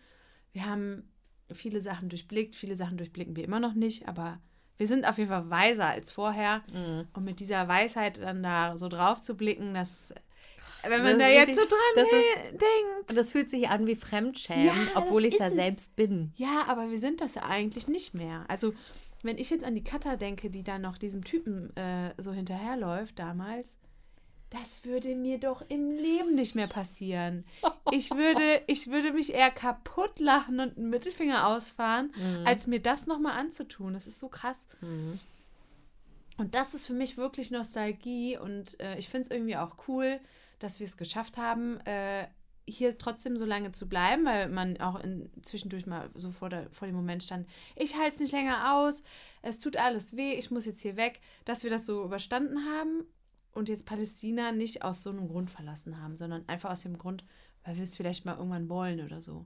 [0.52, 1.10] Wir haben
[1.52, 4.39] viele Sachen durchblickt, viele Sachen durchblicken wir immer noch nicht, aber
[4.78, 6.63] wir sind auf jeden Fall weiser als vorher.
[6.72, 7.08] Hm.
[7.13, 10.13] Und mit dieser Weisheit dann da so drauf zu blicken, dass,
[10.84, 13.10] wenn Das man da jetzt so dran ist- denkt.
[13.10, 16.32] Und das fühlt sich an wie Fremdschämen, Ja, obwohl ich es ja selbst bin.
[16.36, 18.46] Ja, aber wir sind das ja eigentlich nicht mehr.
[18.48, 18.74] Also,
[19.24, 23.20] wenn ich jetzt an die Katha denke, die dann noch diesem Typen äh, so hinterherläuft
[23.20, 23.78] damals,
[24.52, 27.46] das würde mir doch im Leben nicht mehr passieren.
[27.92, 32.46] Ich würde, ich würde mich eher kaputt lachen und einen Mittelfinger ausfahren, Mhm.
[32.46, 33.94] als mir das nochmal anzutun.
[33.96, 34.68] Das ist so krass.
[34.82, 35.20] Mhm.
[36.38, 40.20] Und das ist für mich wirklich Nostalgie und äh, ich finde es irgendwie auch cool,
[40.60, 42.28] dass wir es geschafft haben, äh,
[42.69, 46.69] hier trotzdem so lange zu bleiben, weil man auch in, zwischendurch mal so vor, der,
[46.72, 49.04] vor dem Moment stand, ich halte es nicht länger aus,
[49.41, 53.06] es tut alles weh, ich muss jetzt hier weg, dass wir das so überstanden haben
[53.52, 57.24] und jetzt Palästina nicht aus so einem Grund verlassen haben, sondern einfach aus dem Grund,
[57.63, 59.45] weil wir es vielleicht mal irgendwann wollen oder so.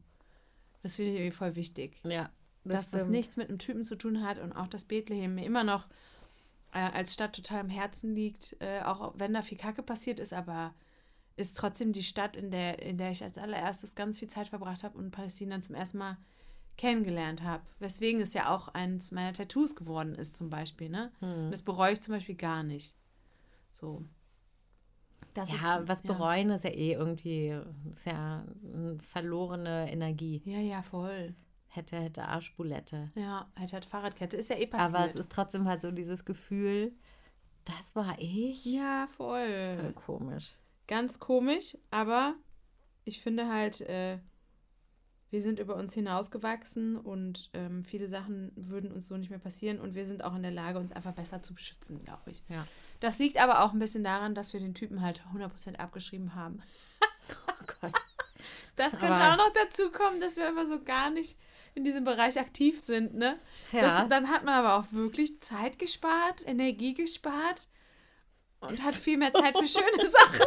[0.81, 1.99] Das finde ich irgendwie voll wichtig.
[2.03, 2.29] Ja.
[2.65, 5.63] dass das nichts mit einem Typen zu tun hat und auch, dass Bethlehem mir immer
[5.63, 5.87] noch
[6.73, 10.33] äh, als Stadt total am Herzen liegt, äh, auch wenn da viel Kacke passiert ist,
[10.33, 10.73] aber
[11.35, 14.83] ist trotzdem die Stadt, in der, in der ich als allererstes ganz viel Zeit verbracht
[14.83, 16.17] habe und Palästina zum ersten Mal
[16.77, 17.63] kennengelernt habe.
[17.79, 20.89] Weswegen es ja auch eins meiner Tattoos geworden ist, zum Beispiel.
[20.89, 21.11] Ne?
[21.19, 21.49] Hm.
[21.51, 22.95] Das bereue ich zum Beispiel gar nicht.
[23.71, 24.03] So.
[25.33, 27.59] Das ja, ist, was bereuen ist ja eh irgendwie,
[27.91, 30.43] ist ja eine verlorene Energie.
[30.45, 31.33] Ja, ja, voll.
[31.67, 33.11] Hätte, hätte Arschbulette.
[33.15, 34.37] Ja, hätte halt Fahrradkette.
[34.37, 34.95] Ist ja eh passiert.
[34.95, 36.93] Aber es ist trotzdem halt so dieses Gefühl,
[37.65, 38.63] das war ich.
[38.65, 39.77] ja, voll.
[39.81, 40.57] Voll komisch.
[40.93, 42.35] Ganz komisch, aber
[43.03, 44.19] ich finde halt, äh,
[45.31, 49.79] wir sind über uns hinausgewachsen und ähm, viele Sachen würden uns so nicht mehr passieren
[49.79, 52.43] und wir sind auch in der Lage, uns einfach besser zu beschützen, glaube ich.
[52.47, 52.67] Ja.
[52.99, 56.61] Das liegt aber auch ein bisschen daran, dass wir den Typen halt 100% abgeschrieben haben.
[57.47, 57.93] Oh Gott.
[58.75, 61.37] Das könnte Aber- auch noch dazu kommen, dass wir einfach so gar nicht
[61.75, 63.39] in diesem Bereich aktiv sind, ne?
[63.71, 63.81] Ja.
[63.81, 67.67] Das, dann hat man aber auch wirklich Zeit gespart, Energie gespart
[68.59, 70.45] und hat viel mehr Zeit für schöne Sachen.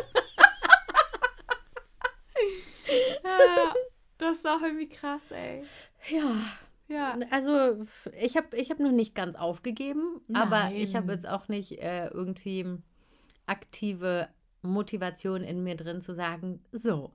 [3.39, 3.75] Ja,
[4.19, 5.63] das ist auch irgendwie krass, ey.
[6.11, 6.35] ja.
[6.89, 7.19] Ja.
[7.33, 7.85] Also
[8.21, 11.17] ich habe ich hab noch nicht ganz aufgegeben, aber ich habe Nein.
[11.17, 12.65] jetzt auch nicht äh, irgendwie
[13.47, 14.29] aktive
[14.63, 17.11] Motivation in mir drin zu sagen, so,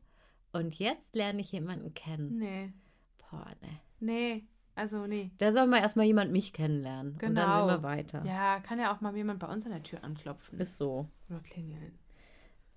[0.52, 2.38] und jetzt lerne ich jemanden kennen.
[2.38, 2.74] Nee,
[3.30, 3.80] Boah, ne.
[4.02, 4.44] nee,
[4.76, 5.32] also nee.
[5.38, 7.14] Da soll mal erstmal jemand mich kennenlernen.
[7.14, 7.68] Und dann Genau.
[7.70, 8.24] sind wir weiter.
[8.26, 10.60] Ja, kann ja auch mal jemand bei uns an der Tür anklopfen.
[10.60, 11.08] Ist so.
[11.30, 11.98] Oder klingeln.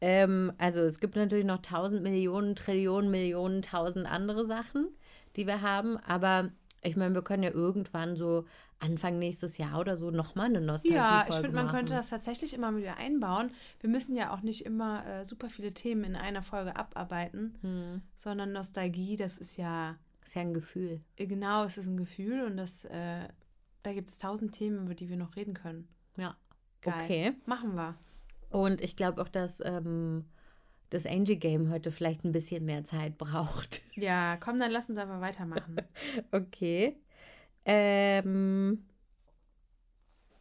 [0.00, 4.88] Ähm, also es gibt natürlich noch tausend Millionen, Trillionen, Millionen, tausend andere Sachen,
[5.36, 5.96] die wir haben.
[5.98, 6.50] Aber
[6.82, 8.44] ich meine, wir können ja irgendwann so
[8.80, 12.52] Anfang nächstes Jahr oder so nochmal eine nostalgie Ja, ich finde, man könnte das tatsächlich
[12.52, 13.50] immer wieder einbauen.
[13.80, 18.02] Wir müssen ja auch nicht immer äh, super viele Themen in einer Folge abarbeiten, Hm.
[18.16, 21.00] sondern Nostalgie, das ist ja, Ist ja ein Gefühl.
[21.16, 23.28] äh, genau, es ist ein Gefühl und das, äh,
[23.84, 25.88] da gibt es tausend Themen, über die wir noch reden können.
[26.16, 26.36] Ja.
[26.82, 27.04] Geil.
[27.04, 27.32] Okay.
[27.46, 27.94] Machen wir.
[28.54, 30.26] Und ich glaube auch, dass ähm,
[30.90, 33.82] das Angel Game heute vielleicht ein bisschen mehr Zeit braucht.
[33.96, 35.76] Ja, komm, dann lass uns aber weitermachen.
[36.30, 36.96] Okay.
[37.64, 38.84] Ähm,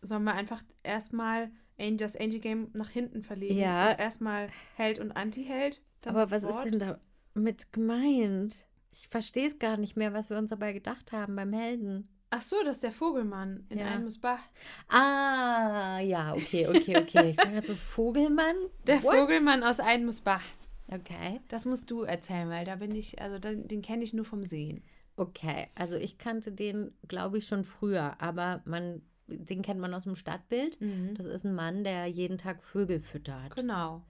[0.03, 3.57] Sollen wir einfach erstmal das Angel Game nach hinten verlegen?
[3.57, 3.93] Ja.
[3.93, 5.81] Erstmal Held und Anti-Held?
[6.05, 6.67] aber was Wort?
[6.67, 6.97] ist denn
[7.33, 8.67] damit gemeint?
[8.91, 12.07] Ich verstehe es gar nicht mehr, was wir uns dabei gedacht haben beim Helden.
[12.35, 13.91] Ach so, das ist der Vogelmann in Ja.
[13.91, 14.39] Almusbach.
[14.87, 17.29] Ah, ja, okay, okay, okay.
[17.29, 18.55] Ich gerade so Vogelmann.
[18.87, 19.15] Der What?
[19.15, 20.41] Vogelmann aus Almusbach.
[20.87, 21.41] Okay.
[21.47, 24.43] Das musst du erzählen, weil da bin ich, also den, den kenne ich nur vom
[24.43, 24.83] Sehen.
[25.15, 30.05] Okay, also ich kannte den, glaube ich, schon früher, aber man, den kennt man aus
[30.05, 30.79] dem Stadtbild.
[31.15, 33.55] Das ist ein Mann, der jeden Tag Vögel füttert.
[33.55, 34.01] Genau.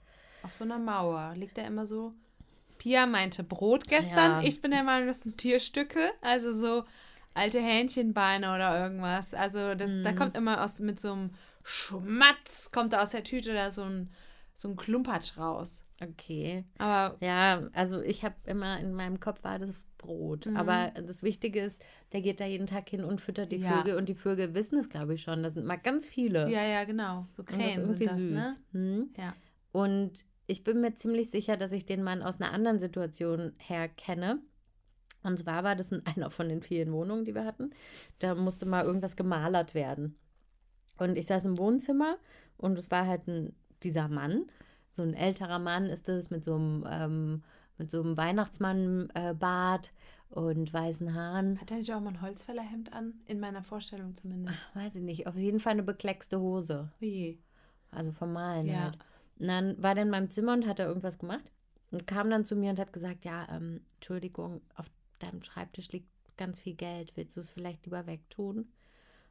[0.43, 2.13] Auf so einer Mauer liegt er immer so.
[2.77, 4.41] Pia meinte Brot gestern.
[4.41, 4.47] Ja.
[4.47, 6.11] Ich bin der Meinung, das sind Tierstücke.
[6.21, 6.85] Also so
[7.33, 9.33] alte Hähnchenbeine oder irgendwas.
[9.33, 11.31] Also das, da kommt immer aus mit so einem
[11.63, 14.11] Schmatz, kommt da aus der Tüte da so ein,
[14.53, 15.81] so ein Klumpatsch raus.
[16.01, 16.65] Okay.
[16.77, 20.45] Aber Ja, also ich habe immer in meinem Kopf war das Brot.
[20.47, 20.57] Mhm.
[20.57, 23.77] Aber das Wichtige ist, der geht da jeden Tag hin und füttert die Ja.
[23.77, 25.43] Vögel und die Vögel wissen es, glaube ich, schon.
[25.43, 26.49] Das sind mal ganz viele.
[26.49, 27.27] ja, ja, genau.
[27.37, 28.31] So und das ist Krähen irgendwie das, süß.
[28.31, 28.55] ne?
[28.73, 29.09] Hm?
[29.17, 29.33] Ja.
[29.71, 33.87] Und ich bin mir ziemlich sicher, dass ich den Mann aus einer anderen Situation her
[33.87, 34.39] kenne.
[35.23, 37.71] Und zwar war das in einer von den vielen Wohnungen, die wir hatten.
[38.19, 40.15] Da musste mal irgendwas gemalert werden.
[40.97, 42.17] Und ich saß im Wohnzimmer
[42.57, 44.45] und es war halt ein, dieser Mann.
[44.91, 47.43] So ein älterer Mann ist das mit so einem, ähm,
[47.79, 49.91] mit so einem Weihnachtsmann-Bart
[50.29, 51.59] und weißen Haaren.
[51.59, 53.13] Hat er nicht auch mal ein Holzfällerhemd an?
[53.25, 54.57] In meiner Vorstellung zumindest.
[54.73, 55.27] Weiß ich nicht.
[55.27, 56.91] Auf jeden Fall eine bekleckste Hose.
[57.01, 57.37] Oje.
[57.91, 58.83] Also vom Malen Ja.
[58.85, 58.97] halt.
[59.39, 61.51] Und dann war der in meinem Zimmer und hat er irgendwas gemacht
[61.91, 64.89] und kam dann zu mir und hat gesagt, ja, ähm, Entschuldigung, auf
[65.23, 66.07] deinem Schreibtisch liegt
[66.37, 67.13] ganz viel Geld.
[67.15, 68.67] Willst du es vielleicht lieber wegtun?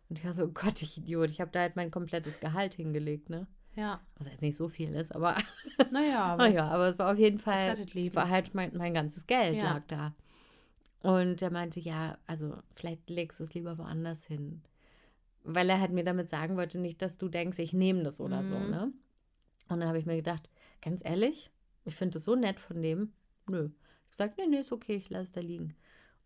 [0.08, 1.30] Und ich war so, Gott, ich Idiot.
[1.30, 3.46] Ich habe da halt mein komplettes Gehalt hingelegt, ne?
[3.74, 4.00] Ja.
[4.18, 5.36] Was jetzt nicht so viel ist, aber
[5.90, 9.26] Naja, aber naja, aber es war auf jeden Fall, es war halt mein, mein ganzes
[9.26, 9.74] Geld Ja.
[9.74, 10.14] lag da.
[11.00, 14.62] Und er meinte, ja, also vielleicht legst du es lieber woanders hin.
[15.42, 18.44] Weil er halt mir damit sagen wollte, nicht, dass du denkst, ich nehme das oder
[18.44, 18.70] so, Mhm.
[18.70, 18.92] ne?
[19.68, 20.50] Und dann habe ich mir gedacht,
[20.82, 21.50] ganz ehrlich,
[21.84, 23.12] ich finde das so nett von dem.
[23.48, 23.70] Nö.
[24.10, 25.74] Ich sagte, nee, nee, ist okay, ich lasse es da liegen.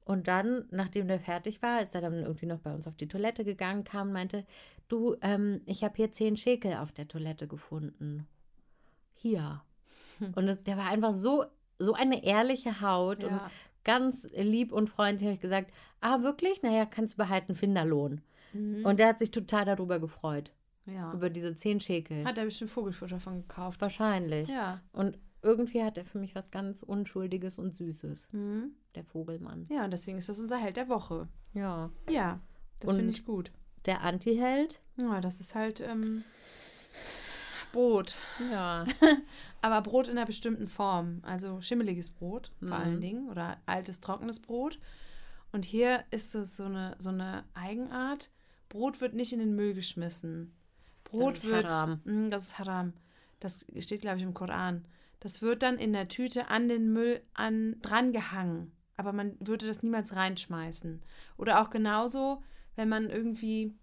[0.06, 3.08] Und dann, nachdem der fertig war, ist er dann irgendwie noch bei uns auf die
[3.08, 4.46] Toilette gegangen, kam und meinte,
[4.88, 8.26] du, ähm, ich habe hier zehn Schekel auf der Toilette gefunden.
[9.14, 9.62] Hier.
[10.34, 11.44] Und das, der war einfach so,
[11.78, 13.50] so eine ehrliche Haut und Ja.
[13.84, 15.24] ganz lieb und freundlich.
[15.26, 16.62] Habe ich gesagt, ah, wirklich?
[16.62, 18.22] Naja, kannst du behalten, Finderlohn.
[18.54, 18.86] Mhm.
[18.86, 20.52] Und der hat sich total darüber gefreut.
[20.86, 21.12] ja.
[21.12, 22.24] Über diese 10 Schekel.
[22.24, 23.80] Hat er bestimmt Vogelfutter von gekauft.
[23.80, 24.48] Wahrscheinlich.
[24.48, 24.80] Ja.
[24.92, 28.30] Und irgendwie hat er für mich was ganz Unschuldiges und Süßes.
[28.32, 28.72] Mhm.
[28.94, 29.66] Der Vogelmann.
[29.70, 31.28] Ja, und deswegen ist das unser Held der Woche.
[31.54, 31.90] Ja.
[32.10, 32.40] Ja,
[32.80, 33.50] das finde ich gut.
[33.86, 34.80] Der Anti-Held?
[34.96, 36.24] Ja, das ist halt ähm,
[37.72, 38.16] Brot.
[38.50, 38.84] Ja.
[39.60, 41.20] Aber Brot in einer bestimmten Form.
[41.22, 42.72] Also schimmeliges Brot vor Mhm.
[42.72, 44.78] allen Dingen oder altes, trockenes Brot.
[45.52, 48.30] Und hier ist es so eine, so eine Eigenart.
[48.68, 50.52] Brot wird nicht in den Müll geschmissen.
[51.04, 51.66] Brot ist wird.
[51.66, 52.00] Haram.
[52.04, 52.92] Mm, das ist Haram.
[53.40, 54.84] Das steht, glaube ich, im Koran.
[55.26, 58.70] Das wird dann in der Tüte an den Müll an, dran gehangen.
[58.96, 61.02] Aber man würde das niemals reinschmeißen.
[61.36, 62.44] Oder auch genauso,
[62.76, 63.74] wenn man irgendwie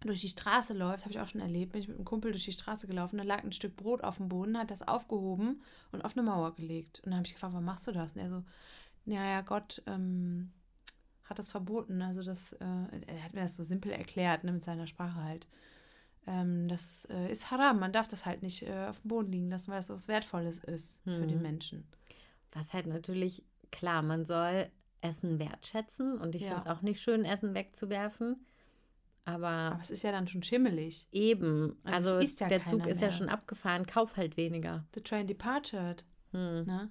[0.00, 2.44] durch die Straße läuft, habe ich auch schon erlebt, bin ich mit einem Kumpel durch
[2.44, 6.04] die Straße gelaufen, da lag ein Stück Brot auf dem Boden, hat das aufgehoben und
[6.04, 6.98] auf eine Mauer gelegt.
[6.98, 8.12] Und dann habe ich gefragt, warum machst du das?
[8.12, 8.44] Und er so,
[9.06, 10.52] ja, ja, Gott ähm,
[11.24, 12.02] hat das verboten.
[12.02, 12.66] Also das, äh,
[13.06, 15.46] er hat mir das so simpel erklärt, ne, mit seiner Sprache halt.
[16.26, 19.50] Ähm, das äh, ist haram, man darf das halt nicht äh, auf dem Boden liegen
[19.50, 21.42] lassen, weil so was Wertvolles ist für den Mhm.
[21.42, 21.88] Menschen.
[22.52, 24.68] Was halt natürlich, klar, man soll
[25.02, 26.48] Essen wertschätzen und ich Ja.
[26.48, 28.44] finde es auch nicht schön, Essen wegzuwerfen.
[29.24, 31.06] Aber, Aber es ist ja dann schon schimmelig.
[31.12, 34.84] eben, Also also, es ja der Zug ist ja schon abgefahren, kauf halt weniger.
[34.94, 36.04] The train departed.
[36.32, 36.64] Hm.
[36.66, 36.90] Ne?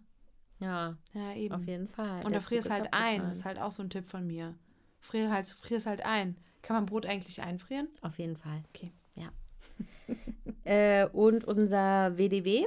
[0.60, 1.56] Ja, Ja, eben.
[1.56, 2.24] auf jeden Fall.
[2.24, 3.22] Und Der da frierst halt ein.
[3.30, 4.56] Das ist halt auch so ein Tipp von mir.
[5.00, 6.38] Frier halt, frierst halt ein.
[6.62, 7.88] Kann man Brot eigentlich einfrieren?
[8.02, 8.64] Auf jeden Fall.
[8.70, 8.92] Okay.
[10.66, 12.66] Äh, und unser WDW,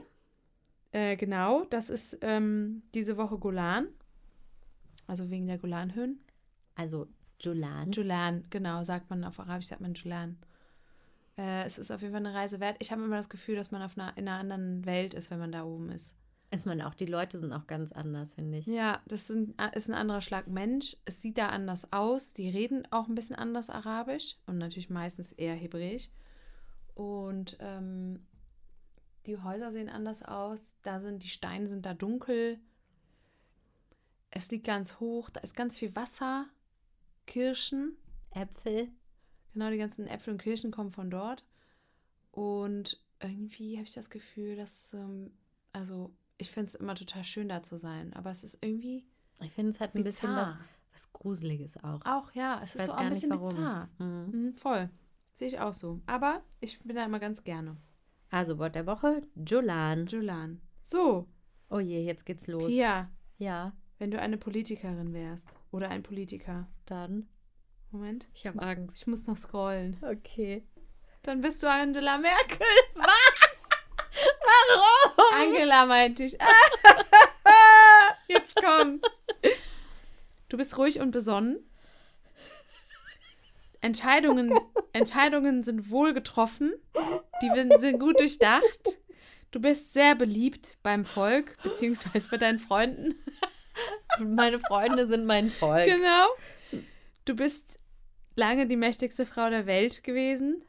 [0.92, 3.86] Äh, genau, das ist ähm, diese Woche Golan.
[5.06, 6.20] Also wegen der Golanhöhen.
[6.74, 7.06] also
[7.40, 7.90] Julan.
[7.92, 10.38] Julan, genau, sagt man auf Arabisch, sagt man Julan.
[11.36, 12.76] Äh, es ist auf jeden Fall eine Reise wert.
[12.80, 15.38] Ich habe immer das Gefühl, dass man auf einer, in einer anderen Welt ist, wenn
[15.38, 16.14] man da oben ist.
[16.50, 18.66] Ist man auch, die Leute sind auch ganz anders, finde ich.
[18.66, 20.96] Ja, das sind, ist ein anderer Schlag Mensch.
[21.06, 22.34] Es sieht da anders aus.
[22.34, 26.10] Die reden auch ein bisschen anders Arabisch und natürlich meistens eher Hebräisch.
[26.94, 28.26] Und ähm,
[29.26, 30.74] die Häuser sehen anders aus.
[30.82, 32.58] Da sind die Steine sind da dunkel.
[34.30, 35.30] Es liegt ganz hoch.
[35.30, 36.46] Da ist ganz viel Wasser.
[37.26, 37.96] Kirschen.
[38.30, 38.88] Äpfel.
[39.52, 41.44] Genau, die ganzen Äpfel und Kirschen kommen von dort.
[42.30, 45.30] Und irgendwie habe ich das Gefühl, dass, ähm,
[45.72, 48.12] also ich finde es immer total schön da zu sein.
[48.14, 49.06] Aber es ist irgendwie
[49.40, 50.56] Ich finde, es hat ein bisschen was,
[50.92, 52.00] was Gruseliges auch.
[52.06, 53.44] Auch, ja, es ist Weiß so ein nicht, bisschen warum.
[53.44, 53.88] bizarr.
[53.98, 54.30] Mhm.
[54.46, 54.90] Mhm, voll.
[55.34, 56.00] Sehe ich auch so.
[56.06, 57.76] Aber ich bin da immer ganz gerne.
[58.30, 60.06] Also Wort der Woche, Julan.
[60.06, 60.60] Julan.
[60.80, 61.28] So,
[61.70, 62.66] Oh je, jetzt geht's los.
[62.66, 66.66] Pia, Ja, wenn du eine Politikerin wärst oder ein Politiker.
[66.86, 67.28] dann.
[67.90, 68.26] Moment.
[68.34, 68.98] Ich habe Angst.
[68.98, 69.98] Ich muss noch scrollen.
[70.02, 70.66] Okay.
[71.22, 72.66] Dann bist du Angela Merkel.
[74.14, 75.24] Warum?
[75.40, 76.36] Angela meinte ich.
[78.28, 79.22] Jetzt kommt's.
[80.48, 81.58] Du bist ruhig und besonnen.
[83.82, 84.54] Entscheidungen,
[84.92, 86.72] Entscheidungen sind wohl getroffen.
[87.42, 89.00] Die sind- gut durchdacht.
[89.50, 93.14] Du bist sehr beliebt beim Volk, beziehungsweise bei deinen Freunden.
[94.20, 95.84] Meine Freunde sind mein Volk.
[95.86, 96.26] Genau.
[97.24, 97.78] Du bist
[98.36, 100.64] lange die mächtigste Frau der Welt gewesen.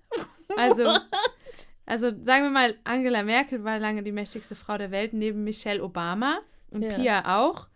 [0.57, 0.83] Also,
[1.85, 5.83] also sagen wir mal, Angela Merkel war lange die mächtigste Frau der Welt neben Michelle
[5.83, 6.95] Obama und Ja.
[6.95, 7.67] Pia auch.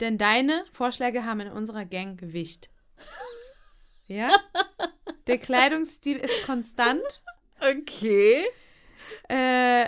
[0.00, 2.70] Denn deine Vorschläge haben in unserer Gang Gewicht.
[4.10, 4.28] Ja?
[5.26, 7.22] Der Kleidungsstil ist konstant.
[7.60, 8.44] Okay.
[9.28, 9.86] Äh,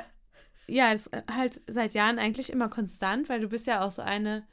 [0.68, 4.46] ja, ist halt seit Jahren eigentlich immer konstant, weil du bist ja auch so eine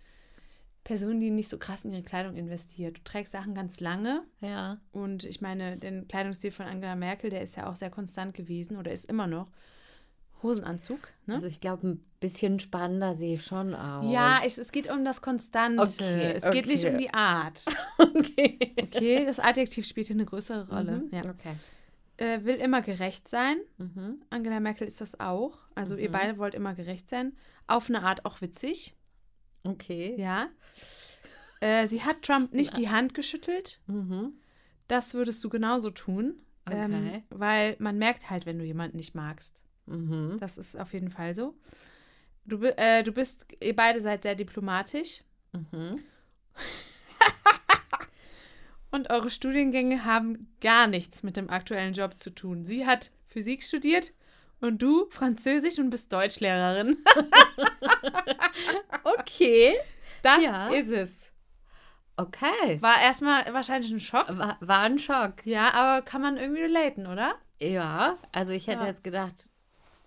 [0.83, 2.97] Person, die nicht so krass in ihre Kleidung investiert.
[2.97, 4.79] Du trägst Sachen ganz lange Ja.
[4.91, 8.77] und ich meine, den Kleidungsstil von Angela Merkel, der ist ja auch sehr konstant gewesen
[8.77, 9.51] oder ist immer noch.
[10.41, 11.35] Hosenanzug, ne?
[11.35, 14.11] Also ich glaube, ein bisschen spannender sehe ich schon aus.
[14.11, 15.81] ja, es, es geht um das Konstante.
[15.81, 16.93] Okay, es geht nicht okay.
[16.93, 17.65] um die Art.
[17.97, 18.57] okay.
[18.81, 21.03] Okay, das Adjektiv spielt hier eine größere Rolle.
[21.03, 21.09] Mhm.
[21.11, 21.21] Ja.
[21.29, 21.53] Okay.
[22.17, 23.57] Äh, will immer gerecht sein.
[23.77, 24.21] Mhm.
[24.29, 25.57] Angela Merkel ist das auch.
[25.75, 26.13] Also ihr Mhm.
[26.13, 27.33] beide wollt immer gerecht sein.
[27.67, 28.95] Auf eine Art auch witzig.
[29.63, 30.15] Okay.
[30.17, 30.47] Ja.
[31.61, 33.79] Äh, sie hat Trump nicht die Hand geschüttelt.
[33.87, 34.33] Mhm.
[34.87, 36.35] Das würdest du genauso tun.
[36.69, 37.23] Ähm, Okay.
[37.29, 39.61] weil man merkt halt, wenn du jemanden nicht magst.
[39.89, 40.37] Mhm.
[40.39, 41.53] Das ist auf jeden Fall so.
[42.45, 45.21] Du, äh, du bist, ihr beide seid sehr diplomatisch
[45.51, 46.03] Mhm.
[48.91, 52.63] und eure Studiengänge haben gar nichts mit dem aktuellen Job zu tun.
[52.65, 54.13] Sie hat Physik studiert
[54.61, 56.97] und du Französisch und bist Deutschlehrerin.
[59.03, 59.75] Okay.
[60.21, 60.69] Das Ja.
[60.69, 61.31] ist es.
[62.17, 62.81] Okay.
[62.81, 64.25] War erstmal wahrscheinlich ein Schock.
[64.29, 65.45] War, war ein Schock.
[65.45, 67.35] Ja, aber kann man irgendwie relaten, oder?
[67.59, 68.87] Ja, also ich hätte Ja.
[68.87, 69.49] jetzt gedacht,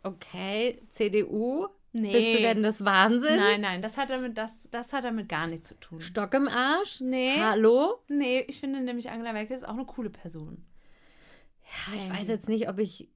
[0.03, 2.13] okay, CDU, Nee.
[2.13, 3.37] Bist du denn des Wahnsinns?
[3.37, 6.01] Nein, nein, das hat damit, das, das hat damit gar nichts zu tun.
[6.01, 7.03] Stock im Arsch?
[7.03, 7.37] Nee.
[7.39, 7.99] Hallo?
[8.09, 10.65] Nee, ich finde nämlich Angela Merkel ist auch eine coole Person.
[11.67, 13.09] Ja, ich weiß jetzt nicht, ob ich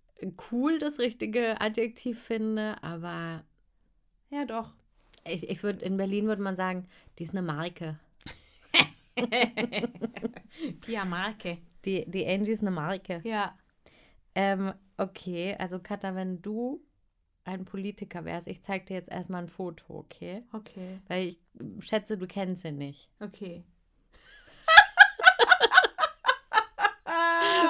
[0.53, 3.45] cool das richtige Adjektiv finde, aber
[4.29, 4.75] Ja, doch.
[5.25, 6.87] ich, ich würde in Berlin würde man sagen,
[7.19, 7.99] die ist eine Marke.
[10.83, 11.59] Pia Marke.
[11.87, 13.23] Die, die Angie ist eine Marke.
[13.25, 13.57] Ja.
[14.37, 16.85] Ähm, okay, also Katha, wenn du
[17.45, 20.45] ein Politiker wärst, ich zeig dir jetzt erstmal ein Foto, okay?
[20.53, 21.01] Okay.
[21.09, 21.39] Weil ich
[21.81, 23.09] schätze, du kennst ihn nicht.
[23.19, 23.65] Okay.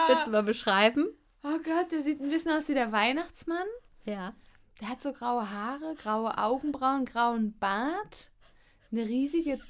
[0.09, 1.07] Willst du mal beschreiben?
[1.45, 3.67] Oh Gott, der sieht ein bisschen aus wie der Weihnachtsmann.
[4.05, 4.35] Ja.
[4.81, 8.33] Der hat so graue Haare, graue Augenbrauen, grauen Bart,
[8.91, 9.61] eine riesige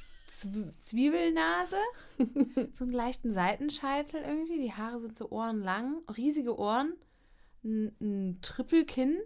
[0.80, 1.76] Zwiebelnase,
[2.72, 4.58] so einen leichten Seitenscheitel irgendwie.
[4.60, 6.94] Die Haare sind so ohrenlang, riesige Ohren,
[7.64, 9.18] ein, ein Trippelkinn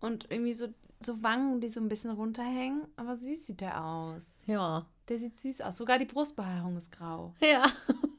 [0.00, 0.68] und irgendwie so,
[1.00, 2.86] so Wangen, die so ein bisschen runterhängen.
[2.96, 4.38] Aber süß sieht der aus.
[4.46, 4.86] Ja.
[5.08, 5.76] Der sieht süß aus.
[5.76, 7.34] Sogar die Brustbehaarung ist grau.
[7.40, 7.66] Ja.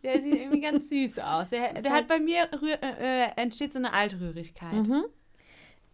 [0.04, 1.50] Der sieht irgendwie ganz süß aus.
[1.50, 4.88] Der, der hat bei mir äh, äh, entsteht so eine Altrührigkeit.
[4.88, 5.06] Mhm.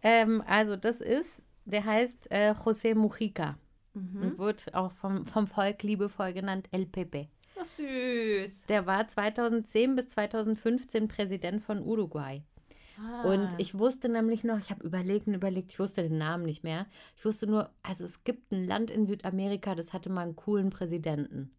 [0.02, 3.56] Ähm, also das ist, der heißt äh, José Mujica
[3.94, 7.28] und wird auch vom, vom Volk liebevoll genannt El Pepe.
[7.60, 8.66] Ach, süß.
[8.68, 12.42] Der war 2010 bis 2015 Präsident von Uruguay.
[12.98, 13.22] Ah.
[13.22, 16.62] Und ich wusste nämlich noch, ich habe überlegt und überlegt, ich wusste den Namen nicht
[16.64, 16.86] mehr.
[17.16, 20.70] Ich wusste nur, also es gibt ein Land in Südamerika, das hatte mal einen coolen
[20.70, 21.50] Präsidenten.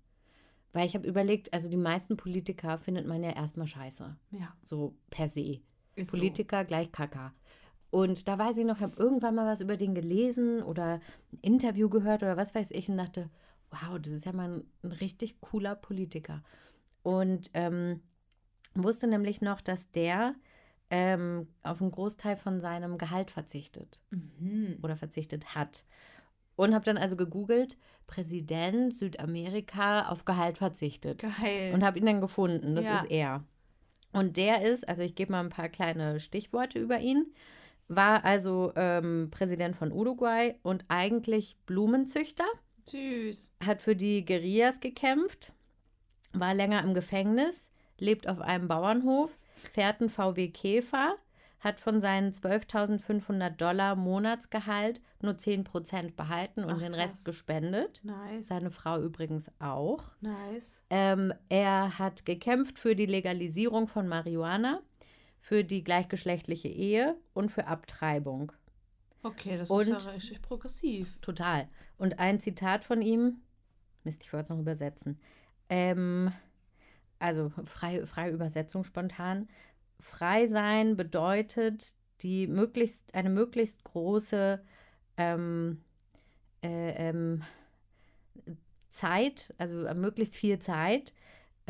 [0.74, 4.16] Weil ich habe überlegt, also die meisten Politiker findet man ja erstmal scheiße.
[4.32, 5.60] Ja, So per se.
[5.96, 7.34] ist Politiker gleich Kaka.
[7.92, 11.02] Und da weiß ich noch, ich habe irgendwann mal was über den gelesen oder
[11.34, 13.30] ein Interview gehört oder was weiß ich und dachte,
[13.70, 16.42] wow, das ist ja mal ein, ein richtig cooler Politiker.
[17.04, 18.02] Und ähm,
[18.74, 20.36] wusste nämlich noch, dass der
[20.90, 24.02] ähm, auf einen Großteil von seinem Gehalt verzichtet.
[24.10, 24.78] Mhm.
[24.82, 25.86] oder verzichtet hat.
[26.56, 27.78] Und habe dann also gegoogelt,
[28.08, 31.24] Präsident Südamerika auf Gehalt verzichtet.
[31.40, 31.74] Geil.
[31.74, 32.76] Und habe ihn dann gefunden.
[32.76, 32.98] Das Ja.
[32.98, 33.44] ist er.
[34.12, 37.34] Und der ist, also ich gebe mal ein paar kleine Stichworte über ihn,
[37.96, 42.46] war also ähm, Präsident von Uruguay und eigentlich Blumenzüchter,
[42.88, 43.54] Süß.
[43.66, 45.54] hat für die Guerillas gekämpft,
[46.34, 49.36] war länger im Gefängnis, lebt auf einem Bauernhof,
[49.74, 51.16] fährt einen VW Käfer,
[51.60, 57.04] hat von seinen 12.500 Dollar Monatsgehalt nur 10% behalten und Ach, den krass.
[57.04, 58.02] Rest gespendet.
[58.04, 58.48] Nice.
[58.48, 60.06] Seine Frau übrigens auch.
[60.22, 60.82] nice.
[60.90, 64.82] Ähm, er hat gekämpft für die Legalisierung von Marihuana,
[65.42, 68.54] für die gleichgeschlechtliche Ehe und für Abtreibung.
[69.24, 71.18] Okay, das Und- ist ja richtig progressiv.
[71.20, 71.68] Total.
[71.98, 73.42] Und ein Zitat von ihm,
[74.04, 75.20] Mist, ich wollte es noch übersetzen.
[75.70, 76.32] Ähm,
[77.20, 79.50] also freie, freie Übersetzung spontan.
[80.00, 84.64] Frei sein bedeutet die möglichst, eine möglichst große
[85.18, 85.84] ähm,
[86.64, 87.44] äh, ähm,
[88.92, 91.14] Zeit, also äh, möglichst viel Zeit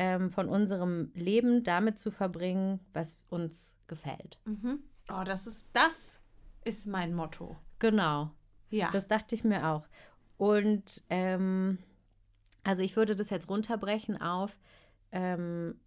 [0.02, 4.40] ähm, von unserem Leben damit zu verbringen, was uns gefällt.
[4.44, 4.80] Mhm.
[5.08, 6.20] Oh, das ist, das
[6.64, 7.56] ist mein Motto.
[7.78, 8.32] Genau.
[8.68, 8.90] Ja.
[8.90, 9.86] Das dachte ich mir auch.
[10.38, 11.78] Und ähm,
[12.64, 14.58] also ich würde das jetzt runterbrechen auf
[15.12, 15.80] ähm,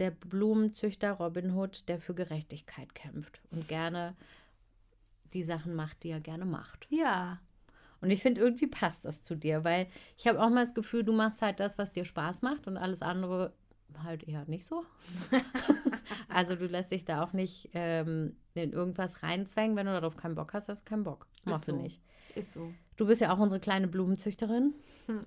[0.00, 4.16] der Blumenzüchter Robin Hood, der für Gerechtigkeit kämpft und gerne
[5.34, 6.88] die Sachen macht, die er gerne macht.
[6.90, 7.38] ja.
[8.02, 9.86] Und ich finde, irgendwie passt das zu dir, weil
[10.18, 12.76] ich habe auch mal das Gefühl, du machst halt das, was dir Spaß macht und
[12.76, 13.54] alles andere
[14.02, 14.84] halt eher nicht so.
[16.28, 19.76] also du lässt dich da auch nicht ähm, in irgendwas reinzwängen.
[19.76, 21.26] Wenn du darauf keinen Bock hast, hast du keinen Bock.
[21.44, 21.72] Machst so.
[21.72, 22.00] du nicht.
[22.34, 22.72] Ist so.
[22.96, 24.74] Du bist ja auch unsere kleine Blumenzüchterin
[25.06, 25.24] Hm.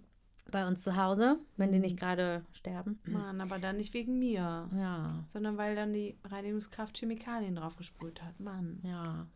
[0.52, 1.84] bei uns zu Hause, wenn die Mhm.
[1.86, 3.00] nicht gerade sterben.
[3.06, 4.70] Mann, aber dann nicht wegen mir.
[4.76, 8.40] Ja, Sondern weil dann die Reinigungskraft Chemikalien draufgesprüht hat.
[8.40, 8.80] Mann.
[8.84, 9.28] ja.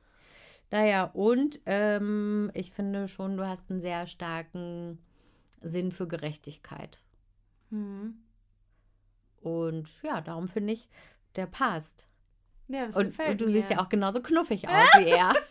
[0.71, 4.99] Naja, und ähm, ich finde schon, du hast einen sehr starken
[5.61, 7.01] Sinn für Gerechtigkeit.
[7.71, 8.15] Mhm.
[9.41, 10.87] Und ja, darum finde ich,
[11.35, 12.05] der passt.
[12.67, 13.51] Ja, das Und, gefällt und du mir.
[13.51, 15.33] siehst ja auch genauso knuffig aus wie er.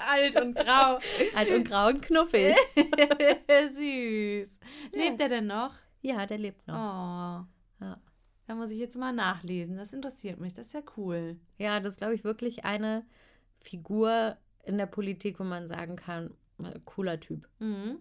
[0.10, 0.98] alt und grau.
[1.36, 2.54] Alt und grau und knuffig.
[3.72, 4.58] Süß.
[4.92, 5.74] Lebt er denn noch?
[6.02, 6.72] Ja, der lebt Oh.
[6.72, 7.46] noch.
[7.80, 8.00] Ja.
[8.46, 9.76] Da muss ich jetzt mal nachlesen.
[9.76, 10.54] Das interessiert mich.
[10.54, 11.38] Das ist ja cool.
[11.58, 13.04] Ja, das ist, glaube ich, wirklich eine
[13.60, 17.48] Figur in der Politik, wo man sagen kann, äh, cooler Typ.
[17.58, 17.98] Mhm.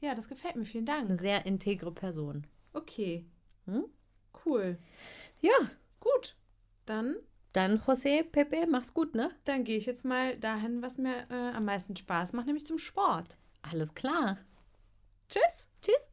[0.00, 0.64] Ja, das gefällt mir.
[0.64, 1.20] Vielen Eine Dank.
[1.20, 2.46] sehr integre Person.
[2.72, 3.24] Okay.
[3.66, 3.84] Hm?
[4.44, 4.78] Cool.
[5.40, 5.52] Ja,
[6.00, 6.34] Gut.
[6.84, 7.14] Dann,
[7.52, 9.30] dann José, Pepe, mach's gut, ne?
[9.44, 12.78] dann gehe ich jetzt mal dahin, was mir äh, am meisten Spaß macht, nämlich zum
[12.78, 13.36] Sport.
[13.70, 14.38] Alles klar.
[15.28, 15.68] Tschüss.
[15.80, 16.08] Tschüss.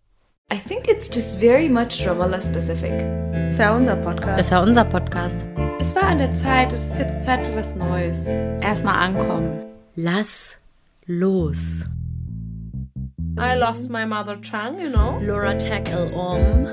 [0.53, 2.91] I think it's just very much Ramallah specific.
[3.33, 4.39] Das ist ja unser Podcast.
[4.39, 5.43] ist ja unser Podcast.
[5.80, 6.72] Es war an der Zeit.
[6.72, 8.26] Es ist jetzt Zeit für was Neues.
[8.60, 9.60] Erstmal ankommen.
[9.96, 10.56] Lass
[11.06, 11.84] los.
[13.36, 15.18] I lost my mother tongue, you know.
[15.22, 16.68] Laura tackle um.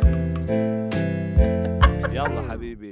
[2.14, 2.85] يلا حبيبي